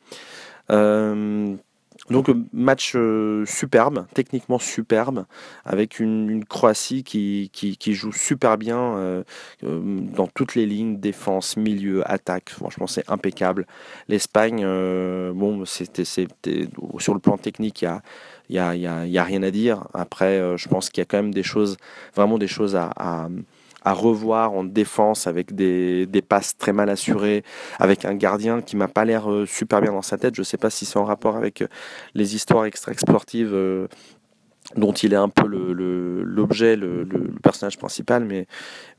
Donc 2.11 2.28
euh, 2.28 2.44
match 2.52 2.92
euh, 2.96 3.46
superbe, 3.46 4.06
techniquement 4.12 4.58
superbe, 4.58 5.25
avec 5.64 6.00
une, 6.00 6.44
Croatie 6.44 7.02
qui, 7.02 7.50
joue 7.94 8.12
super 8.12 8.58
bien 8.58 8.78
euh, 8.78 9.23
dans 9.62 10.26
toutes 10.26 10.54
les 10.54 10.66
lignes, 10.66 10.99
défense, 10.99 11.56
milieu, 11.56 12.08
attaque. 12.11 12.50
Franchement, 12.50 12.87
c'est 12.87 13.08
impeccable. 13.11 13.66
L'Espagne, 14.08 14.64
bon, 15.32 15.64
c'était 15.64 16.04
sur 16.04 17.14
le 17.14 17.20
plan 17.20 17.38
technique, 17.38 17.82
il 18.49 18.56
y 18.56 18.58
a, 18.58 18.75
y, 18.76 19.18
a, 19.18 19.25
rien 19.25 19.42
à 19.42 19.50
dire. 19.50 19.84
Après, 19.94 20.56
je 20.56 20.68
pense 20.68 20.90
qu'il 20.90 21.00
y 21.00 21.02
a 21.02 21.06
quand 21.06 21.18
même 21.18 21.32
des 21.32 21.42
choses, 21.42 21.76
vraiment 22.14 22.38
des 22.38 22.49
choses 22.49 22.76
à 22.76 23.28
revoir 23.92 24.52
en 24.52 24.64
défense 24.64 25.26
avec 25.26 25.54
des, 25.54 26.06
passes 26.26 26.56
très 26.56 26.72
mal 26.72 26.88
assurées, 26.88 27.44
avec 27.78 28.04
un 28.04 28.14
gardien 28.14 28.62
qui 28.62 28.76
m'a 28.76 28.88
pas 28.88 29.04
l'air 29.04 29.30
euh, 29.30 29.46
super 29.46 29.80
bien 29.80 29.92
dans 29.92 30.02
sa 30.02 30.16
tête. 30.16 30.34
Je 30.34 30.42
sais 30.42 30.56
pas 30.56 30.70
si 30.70 30.86
c'est 30.86 30.98
en 30.98 31.04
rapport 31.04 31.36
avec 31.36 31.62
euh, 31.62 31.66
les 32.14 32.34
histoires 32.34 32.64
extra-sportives 32.64 33.52
euh, 33.52 33.88
dont 34.76 34.92
il 34.92 35.12
est 35.12 35.16
un 35.16 35.28
peu 35.28 35.46
l'objet, 35.46 36.76
le, 36.76 37.06
personnage 37.42 37.76
principal, 37.76 38.24
mais, 38.24 38.46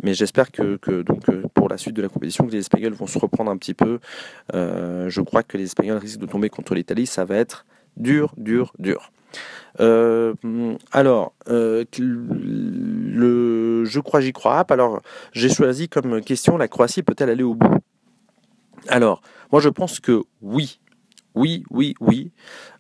mais 0.04 0.14
j'espère 0.14 0.52
que, 0.52 0.78
donc, 1.02 1.26
pour 1.56 1.70
la 1.70 1.78
suite 1.78 1.96
de 1.96 2.04
la 2.04 2.08
compétition, 2.08 2.46
que 2.46 2.52
les 2.52 2.60
Espagnols 2.60 2.94
vont 2.94 3.08
se 3.08 3.18
reprendre 3.18 3.50
un 3.50 3.58
petit 3.58 3.74
peu. 3.74 4.00
je 4.54 5.22
crois 5.22 5.42
que 5.42 5.58
les 5.58 5.64
Espagnols 5.64 5.98
risquent 5.98 6.20
de 6.20 6.28
tomber 6.28 6.50
contre 6.50 6.76
l'Italie, 6.76 7.08
ça 7.08 7.26
va 7.26 7.38
être 7.38 7.66
dur, 7.98 8.32
dur, 8.38 8.74
dur. 8.78 9.12
Alors, 9.80 11.34
euh, 11.50 11.84
le, 13.16 13.86
je 13.86 14.00
crois, 14.00 14.22
j'y 14.22 14.34
crois. 14.34 14.66
Alors, 14.70 15.02
j'ai 15.32 15.50
choisi 15.50 15.88
comme 15.88 16.22
question 16.22 16.58
la 16.58 16.68
Croatie 16.68 17.04
peut-elle 17.04 17.30
aller 17.30 17.44
au 17.44 17.56
bout? 17.56 17.78
Alors, 18.88 19.22
moi, 19.52 19.62
je 19.62 19.70
pense 19.70 20.00
que 20.00 20.24
oui. 20.42 20.80
Oui, 21.34 21.66
oui, 21.70 21.96
oui. 22.00 22.32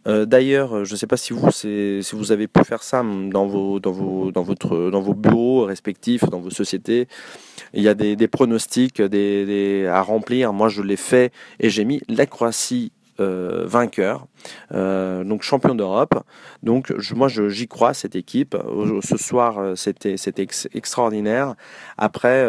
Euh, 0.07 0.25
d'ailleurs, 0.25 0.85
je 0.85 0.93
ne 0.93 0.97
sais 0.97 1.07
pas 1.07 1.17
si 1.17 1.33
vous, 1.33 2.31
avez 2.31 2.47
pu 2.47 2.63
faire 2.63 2.83
ça 2.83 3.03
dans 3.03 3.45
vos, 3.45 3.81
dans 3.81 3.91
vos, 3.91 5.13
bureaux 5.13 5.65
respectifs, 5.65 6.23
dans 6.29 6.39
vos 6.39 6.51
sociétés. 6.51 7.09
Il 7.73 7.83
y 7.83 7.89
a 7.89 7.93
des, 7.93 8.27
pronostics 8.27 9.01
des, 9.01 9.89
à 9.91 10.01
remplir. 10.01 10.53
Moi, 10.53 10.69
je 10.69 10.81
l'ai 10.81 10.95
fait 10.95 11.33
et 11.59 11.69
j'ai 11.69 11.83
mis 11.83 12.01
la 12.07 12.25
Croatie 12.25 12.93
vainqueur, 13.19 14.27
euh, 14.73 15.23
donc 15.23 15.41
champion 15.41 15.75
d'Europe. 15.75 16.23
Donc 16.63 16.93
je, 16.97 17.15
moi 17.15 17.27
j'y 17.27 17.67
crois 17.67 17.93
cette 17.93 18.15
équipe. 18.15 18.55
Ce 19.01 19.17
soir 19.17 19.59
euh, 19.59 19.75
c'était 19.75 20.15
extraordinaire. 20.73 21.55
Après 21.97 22.43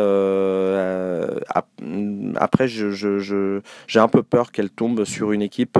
après 2.36 2.68
j'ai 2.68 4.00
un 4.00 4.08
peu 4.08 4.22
peur 4.22 4.52
qu'elle 4.52 4.70
tombe 4.70 5.04
sur 5.04 5.32
une 5.32 5.42
équipe 5.42 5.78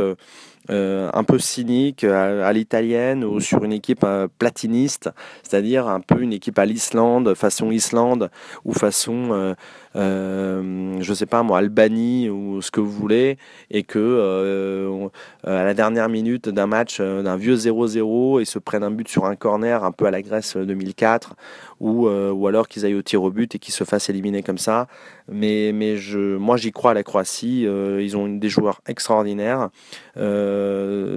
euh, 0.68 1.10
un 1.12 1.22
peu 1.22 1.38
cynique 1.38 2.02
à, 2.02 2.52
l'italienne 2.52 3.24
ou 3.24 3.40
sur 3.40 3.62
une 3.62 3.72
équipe 3.72 4.02
euh, 4.04 4.26
platiniste, 4.38 5.10
c'est-à-dire 5.42 5.86
un 5.86 6.00
peu 6.00 6.20
une 6.20 6.32
équipe 6.32 6.58
à 6.58 6.66
l'Islande, 6.66 7.34
façon 7.34 7.70
Islande 7.70 8.30
ou 8.64 8.72
façon, 8.72 9.54
euh, 9.94 10.96
je 11.00 11.14
sais 11.14 11.26
pas 11.26 11.42
moi, 11.42 11.58
Albanie 11.58 12.28
ou 12.28 12.60
ce 12.62 12.70
que 12.70 12.80
vous 12.80 12.90
voulez, 12.90 13.38
et 13.70 13.84
que 13.84 14.98
à 15.44 15.64
la 15.64 15.74
dernière 15.74 16.08
minute 16.08 16.48
d'un 16.48 16.66
match, 16.66 17.00
d'un 17.00 17.36
vieux 17.36 17.54
0-0, 17.54 18.40
ils 18.40 18.46
se 18.46 18.58
prennent 18.58 18.82
un 18.82 18.90
but 18.90 19.08
sur 19.08 19.24
un 19.24 19.36
corner 19.36 19.84
un 19.84 19.92
peu 19.92 20.06
à 20.06 20.10
la 20.10 20.22
Grèce 20.22 20.56
2004, 20.56 21.34
ou, 21.78 22.08
ou 22.08 22.46
alors 22.46 22.68
qu'ils 22.68 22.84
aillent 22.84 22.94
au 22.94 23.02
tir 23.02 23.22
au 23.22 23.30
but 23.30 23.54
et 23.54 23.58
qu'ils 23.58 23.74
se 23.74 23.84
fassent 23.84 24.10
éliminer 24.10 24.42
comme 24.42 24.58
ça. 24.58 24.88
Mais, 25.28 25.72
mais 25.74 25.96
je, 25.96 26.36
moi 26.36 26.56
j'y 26.56 26.72
crois 26.72 26.92
à 26.92 26.94
la 26.94 27.02
Croatie, 27.02 27.62
ils 27.62 28.16
ont 28.16 28.28
des 28.28 28.48
joueurs 28.48 28.80
extraordinaires. 28.86 29.70
Euh, 30.16 30.55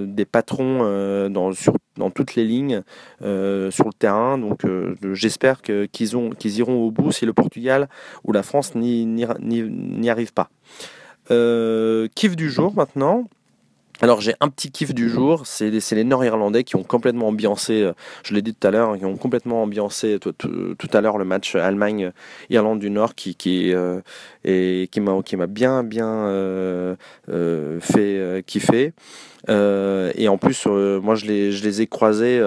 des 0.06 0.24
patrons 0.24 0.80
euh, 0.82 1.28
dans, 1.28 1.52
toutes 2.10 2.34
les 2.34 2.44
lignes 2.44 2.82
euh, 3.22 3.70
sur 3.70 3.86
le 3.86 3.92
terrain. 3.92 4.38
Donc 4.38 4.60
j'espère 5.12 5.62
qu'ils 5.62 6.14
iront 6.14 6.84
au 6.84 6.90
bout 6.90 7.12
si 7.12 7.26
le 7.26 7.32
Portugal 7.32 7.88
ou 8.24 8.32
la 8.32 8.42
France 8.42 8.74
n'y 8.74 10.10
arrive 10.10 10.32
pas. 10.32 10.50
kiff 12.14 12.36
du 12.36 12.50
jour 12.50 12.74
maintenant. 12.74 13.28
Alors 14.02 14.22
j'ai 14.22 14.34
un 14.40 14.48
petit 14.48 14.70
kiff 14.70 14.94
du 14.94 15.10
jour, 15.10 15.42
c'est 15.44 15.70
les, 15.70 16.04
Nord-Irlandais 16.04 16.64
qui 16.64 16.76
ont 16.76 16.82
complètement 16.82 17.28
ambiancé, 17.28 17.82
euh, 17.82 17.92
je 18.22 18.32
l'ai 18.32 18.40
dit 18.40 18.54
tout 18.54 18.66
à 18.66 18.70
l'heure, 18.70 18.96
qui 18.96 19.04
ont 19.04 19.18
complètement 19.18 19.62
ambiancé 19.62 20.18
tout, 20.18 20.34
à 20.92 21.00
l'heure 21.02 21.18
le 21.18 21.26
match 21.26 21.54
Allemagne-Irlande 21.54 22.78
du 22.78 22.88
Nord 22.88 23.14
qui, 23.14 23.36
euh, 23.74 24.00
m'a 24.46 25.46
bien 25.46 25.82
bien 25.82 26.08
euh, 26.08 26.96
fait 27.80 28.42
kiffer. 28.46 28.94
et 29.48 30.28
en 30.28 30.38
plus, 30.38 30.66
moi 30.66 31.14
je 31.14 31.26
les, 31.26 31.82
ai 31.82 31.86
croisés 31.86 32.40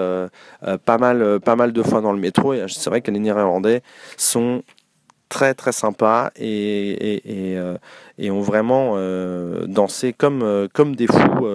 pas 0.85 0.97
mal 0.97 1.39
pas 1.39 1.55
mal 1.55 1.71
de 1.71 1.83
fois 1.83 2.01
dans 2.01 2.13
le 2.13 2.19
métro 2.19 2.53
et 2.53 2.65
c'est 2.67 2.89
vrai 2.89 3.01
que 3.01 3.11
les 3.11 3.19
Néerlandais 3.19 3.83
sont 4.17 4.63
très 5.29 5.53
très 5.53 5.71
sympas 5.71 6.31
et, 6.35 7.57
et, 8.23 8.31
ont 8.31 8.41
vraiment 8.41 8.93
euh, 8.95 9.65
dansé 9.67 10.13
comme, 10.13 10.41
euh, 10.43 10.67
comme 10.71 10.95
des 10.95 11.07
fous 11.07 11.47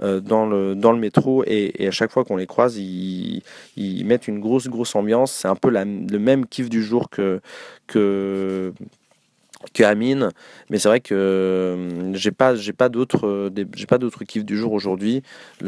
dans, 0.00 0.46
le, 0.46 0.74
dans 0.74 0.92
le 0.92 0.98
métro. 0.98 1.44
Et, 1.46 1.86
à 1.86 1.90
chaque 1.90 2.10
fois 2.10 2.24
qu'on 2.24 2.36
les 2.36 2.46
croise 2.46 2.76
ils, 2.76 3.42
ils, 3.76 4.04
mettent 4.04 4.28
une 4.28 4.40
grosse 4.40 4.68
grosse 4.68 4.94
ambiance. 4.94 5.32
C'est 5.32 5.48
un 5.48 5.56
peu 5.56 5.70
la, 5.70 5.84
le 5.84 6.18
même 6.18 6.46
kiff 6.46 6.68
du 6.68 6.82
jour 6.82 7.08
que, 7.10 7.40
que 7.86 8.72
que 9.72 9.82
Amine, 9.84 10.30
mais 10.70 10.78
c'est 10.78 10.88
vrai 10.88 11.00
que 11.00 11.14
euh, 11.14 12.14
j'ai 12.14 12.32
pas 12.32 12.54
j'ai 12.54 12.72
pas 12.72 12.88
d'autres 12.88 13.26
euh, 13.26 13.50
j'ai 13.74 13.86
pas 13.86 13.98
d'autres 13.98 14.24
kiffs 14.24 14.44
du 14.44 14.56
jour 14.56 14.72
aujourd'hui. 14.72 15.22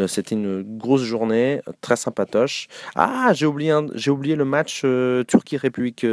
C'était 0.08 0.34
une 0.34 0.62
grosse 0.62 1.02
journée, 1.02 1.60
très 1.80 1.96
sympatoche. 1.96 2.68
Ah, 2.94 3.32
j'ai 3.34 3.46
oublié 3.46 3.74
j'ai 3.94 4.10
oublié 4.10 4.36
le 4.36 4.44
match 4.44 4.82
euh, 4.84 5.24
Turquie 5.24 5.56
République 5.56 6.06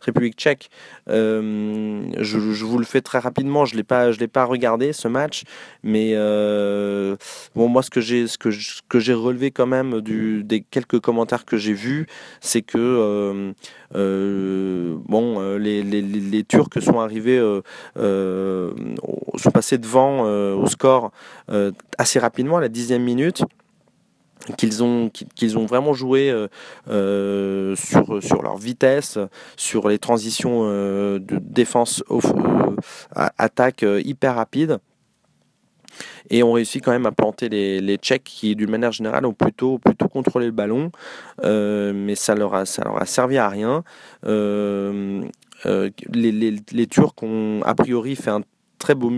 République 0.00 0.34
Tchèque. 0.36 0.70
Je, 1.06 2.64
vous 2.64 2.78
le 2.78 2.84
fais 2.84 3.00
très 3.00 3.18
rapidement. 3.18 3.64
Je 3.64 3.76
l'ai 3.76 3.84
pas 3.84 4.12
je 4.12 4.18
l'ai 4.18 4.28
pas 4.28 4.44
regardé 4.44 4.92
ce 4.92 5.08
match, 5.08 5.44
mais 5.82 6.14
bon 7.54 7.68
moi 7.68 7.82
ce 7.82 7.90
que 7.90 8.00
j'ai 8.00 8.26
ce 8.26 8.38
que 8.38 8.50
que 8.88 8.98
j'ai 8.98 9.14
relevé 9.14 9.50
quand 9.50 9.66
même 9.66 10.00
des 10.00 10.64
quelques 10.70 11.00
commentaires 11.00 11.44
que 11.44 11.56
j'ai 11.56 11.74
vus, 11.74 12.06
c'est 12.40 12.62
que 12.62 13.52
bon 13.92 15.56
les, 15.58 15.82
les, 15.82 16.02
les 16.02 16.44
Turcs 16.44 16.80
sont 16.80 17.00
arrivés 17.00 17.17
euh, 17.26 17.62
euh, 17.98 18.72
sont 19.36 19.50
passés 19.50 19.78
devant 19.78 20.26
euh, 20.26 20.54
au 20.54 20.66
score 20.66 21.10
assez 21.96 22.18
rapidement 22.18 22.58
à 22.58 22.60
la 22.60 22.68
dixième 22.68 23.02
minute 23.02 23.44
qu'ils 24.56 24.82
ont 24.82 25.10
qu'ils 25.10 25.58
ont 25.58 25.66
vraiment 25.66 25.92
joué 25.92 26.32
sur 26.86 28.22
sur 28.22 28.42
leur 28.42 28.56
vitesse, 28.56 29.18
sur 29.56 29.88
les 29.88 29.98
transitions 29.98 30.64
de 30.68 31.38
défense 31.40 32.02
attaque 33.14 33.84
hyper 34.04 34.36
rapide. 34.36 34.78
Et 36.30 36.42
ont 36.42 36.52
réussi 36.52 36.80
quand 36.80 36.92
même 36.92 37.06
à 37.06 37.12
planter 37.12 37.48
les, 37.48 37.80
les 37.80 37.96
Tchèques 37.96 38.24
qui 38.24 38.54
d'une 38.54 38.70
manière 38.70 38.92
générale 38.92 39.24
ont 39.24 39.32
plutôt 39.32 39.78
plutôt 39.78 40.08
contrôlé 40.08 40.46
le 40.46 40.52
ballon 40.52 40.92
mais 41.42 42.14
ça 42.14 42.34
leur 42.34 42.54
a 42.54 42.66
ça 42.66 42.84
leur 42.84 43.00
a 43.00 43.06
servi 43.06 43.38
à 43.38 43.48
rien 43.48 43.82
les, 45.64 46.32
les, 46.32 46.86
Turcs 46.86 47.22
ont 47.22 47.60
a 47.64 47.74
priori 47.74 48.16
fait 48.16 48.30
un 48.30 48.42
très 48.78 48.94
beau 48.94 49.12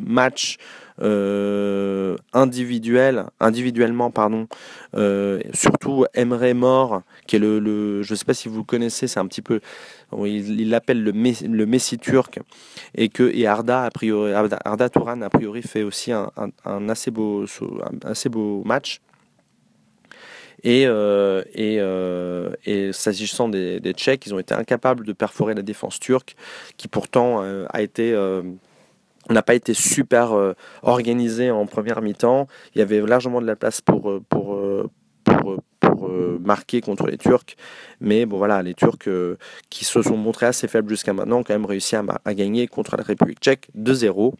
match 0.00 0.56
euh, 1.00 2.16
individuel, 2.32 3.26
individuellement, 3.40 4.10
pardon. 4.10 4.46
Euh, 4.94 5.40
surtout 5.52 6.06
Emre 6.14 6.54
Mor, 6.54 7.02
qui 7.26 7.36
est 7.36 7.38
le, 7.38 8.02
je 8.02 8.12
ne 8.12 8.16
sais 8.16 8.24
pas 8.24 8.34
si 8.34 8.48
vous 8.48 8.64
connaissez, 8.64 9.08
c'est 9.08 9.20
un 9.20 9.26
petit 9.26 9.42
peu, 9.42 9.60
il 10.24 10.70
l'appelle 10.70 11.02
le, 11.02 11.12
le 11.12 11.66
Messi 11.66 11.98
turc, 11.98 12.40
et 12.94 13.08
que 13.08 13.30
et 13.34 13.46
Arda 13.46 13.84
a 13.84 13.90
priori, 13.90 14.32
Arda, 14.32 14.88
Touran 14.88 15.22
a 15.22 15.30
priori 15.30 15.62
fait 15.62 15.82
aussi 15.82 16.12
un, 16.12 16.30
assez 16.88 17.10
beau, 17.10 17.44
un 17.44 18.10
assez 18.10 18.28
beau 18.28 18.62
match. 18.64 19.00
Et, 20.64 20.86
euh, 20.86 21.42
euh, 21.58 22.52
et 22.64 22.92
s'agissant 22.92 23.48
des, 23.48 23.80
Tchèques, 23.94 24.26
ils 24.26 24.34
ont 24.34 24.38
été 24.38 24.54
incapables 24.54 25.04
de 25.04 25.12
perforer 25.12 25.54
la 25.54 25.62
défense 25.62 25.98
turque, 25.98 26.36
qui 26.76 26.88
pourtant 26.88 27.42
euh, 27.42 27.66
a 27.70 27.82
été 27.82 28.16
n'a 29.30 29.42
pas 29.42 29.54
été 29.54 29.72
super 29.72 30.32
organisé 30.82 31.52
en 31.52 31.66
première 31.66 32.02
mi-temps. 32.02 32.48
Il 32.74 32.80
y 32.80 32.82
avait 32.82 33.00
largement 33.00 33.40
de 33.40 33.46
la 33.46 33.54
place 33.54 33.80
pour, 33.80 34.20
pour, 34.28 34.60
pour, 35.22 35.56
pour 35.78 36.10
marquer 36.40 36.80
contre 36.80 37.06
les 37.06 37.18
Turcs. 37.18 37.54
Mais 38.00 38.26
bon, 38.26 38.38
voilà, 38.38 38.62
les 38.62 38.74
Turcs 38.74 39.08
qui 39.70 39.84
se 39.84 40.02
sont 40.02 40.16
montrés 40.16 40.46
assez 40.46 40.66
faibles 40.66 40.88
jusqu'à 40.88 41.12
maintenant 41.12 41.38
ont 41.38 41.42
quand 41.44 41.54
même 41.54 41.66
réussi 41.66 41.94
à 41.94 42.34
gagner 42.34 42.66
contre 42.66 42.96
la 42.96 43.04
République 43.04 43.38
tchèque 43.38 43.68
2-0. 43.78 44.34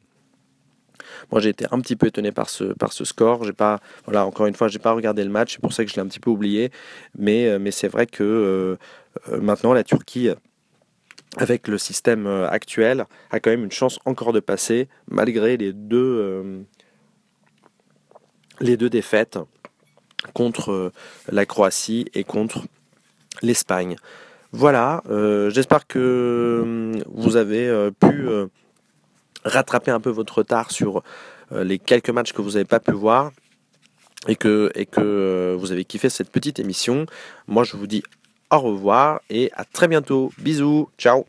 Moi, 1.31 1.41
j'ai 1.41 1.51
été 1.51 1.67
un 1.71 1.81
petit 1.81 1.97
peu 1.97 2.07
étonné 2.07 2.33
par 2.33 2.51
ce, 2.51 2.65
par 2.65 2.93
ce 2.93 3.05
score. 3.05 3.45
J'ai 3.45 3.53
pas, 3.53 3.81
voilà, 4.05 4.27
encore 4.27 4.47
une 4.47 4.55
fois, 4.55 4.69
j'ai 4.69 4.79
pas 4.79 4.93
regardé 4.93 5.25
le 5.25 5.31
match, 5.31 5.53
c'est 5.53 5.61
pour 5.61 5.73
ça 5.73 5.85
que 5.85 5.91
je 5.91 5.97
l'ai 5.97 6.03
un 6.03 6.07
petit 6.07 6.21
peu 6.21 6.31
oublié. 6.31 6.71
Mais, 7.19 7.47
euh, 7.47 7.59
mais 7.59 7.71
c'est 7.71 7.89
vrai 7.89 8.07
que 8.07 8.23
euh, 8.23 8.77
euh, 9.33 9.41
maintenant, 9.41 9.73
la 9.73 9.85
Turquie, 9.85 10.31
avec 11.37 11.69
le 11.69 11.79
système 11.79 12.27
actuel, 12.27 13.07
a 13.31 13.41
quand 13.41 13.51
même 13.51 13.65
une 13.65 13.73
chance 13.73 13.99
encore 14.05 14.33
de 14.33 14.41
passer, 14.41 14.89
malgré 15.11 15.57
les 15.57 15.73
deux, 15.73 16.67
les 18.61 18.77
deux 18.77 18.91
défaites 18.91 19.39
contre 20.35 20.93
la 21.31 21.47
Croatie 21.47 22.05
et 22.13 22.23
contre 22.23 22.65
l'Espagne. 23.41 23.97
Voilà, 24.53 25.03
j'espère 25.49 25.87
que 25.87 26.93
vous 27.07 27.37
avez 27.37 27.91
pu 27.99 28.29
rattraper 29.45 29.91
un 29.91 30.01
peu 30.01 30.11
votre 30.11 30.39
retard 30.39 30.71
sur 30.71 31.03
euh, 31.53 31.65
les 31.65 31.79
quelques 31.79 32.11
matchs 32.11 32.33
que 32.33 32.43
vous 32.43 32.53
n'avez 32.53 32.65
pas 32.65 32.81
pu 32.81 32.93
voir 32.93 33.33
et 34.29 34.37
que, 34.37 34.73
euh, 34.99 35.57
vous 35.59 35.73
avez 35.73 35.85
kiffé 35.85 36.09
cette 36.09 36.31
petite 36.31 36.59
émission. 36.61 37.07
Moi, 37.49 37.65
je 37.65 37.77
vous 37.77 37.87
dis 37.87 38.03
au 38.51 38.59
revoir 38.59 39.21
et 39.31 39.51
à 39.55 39.65
très 39.65 39.89
bientôt. 39.89 40.33
Bisous, 40.39 40.89
ciao 40.99 41.27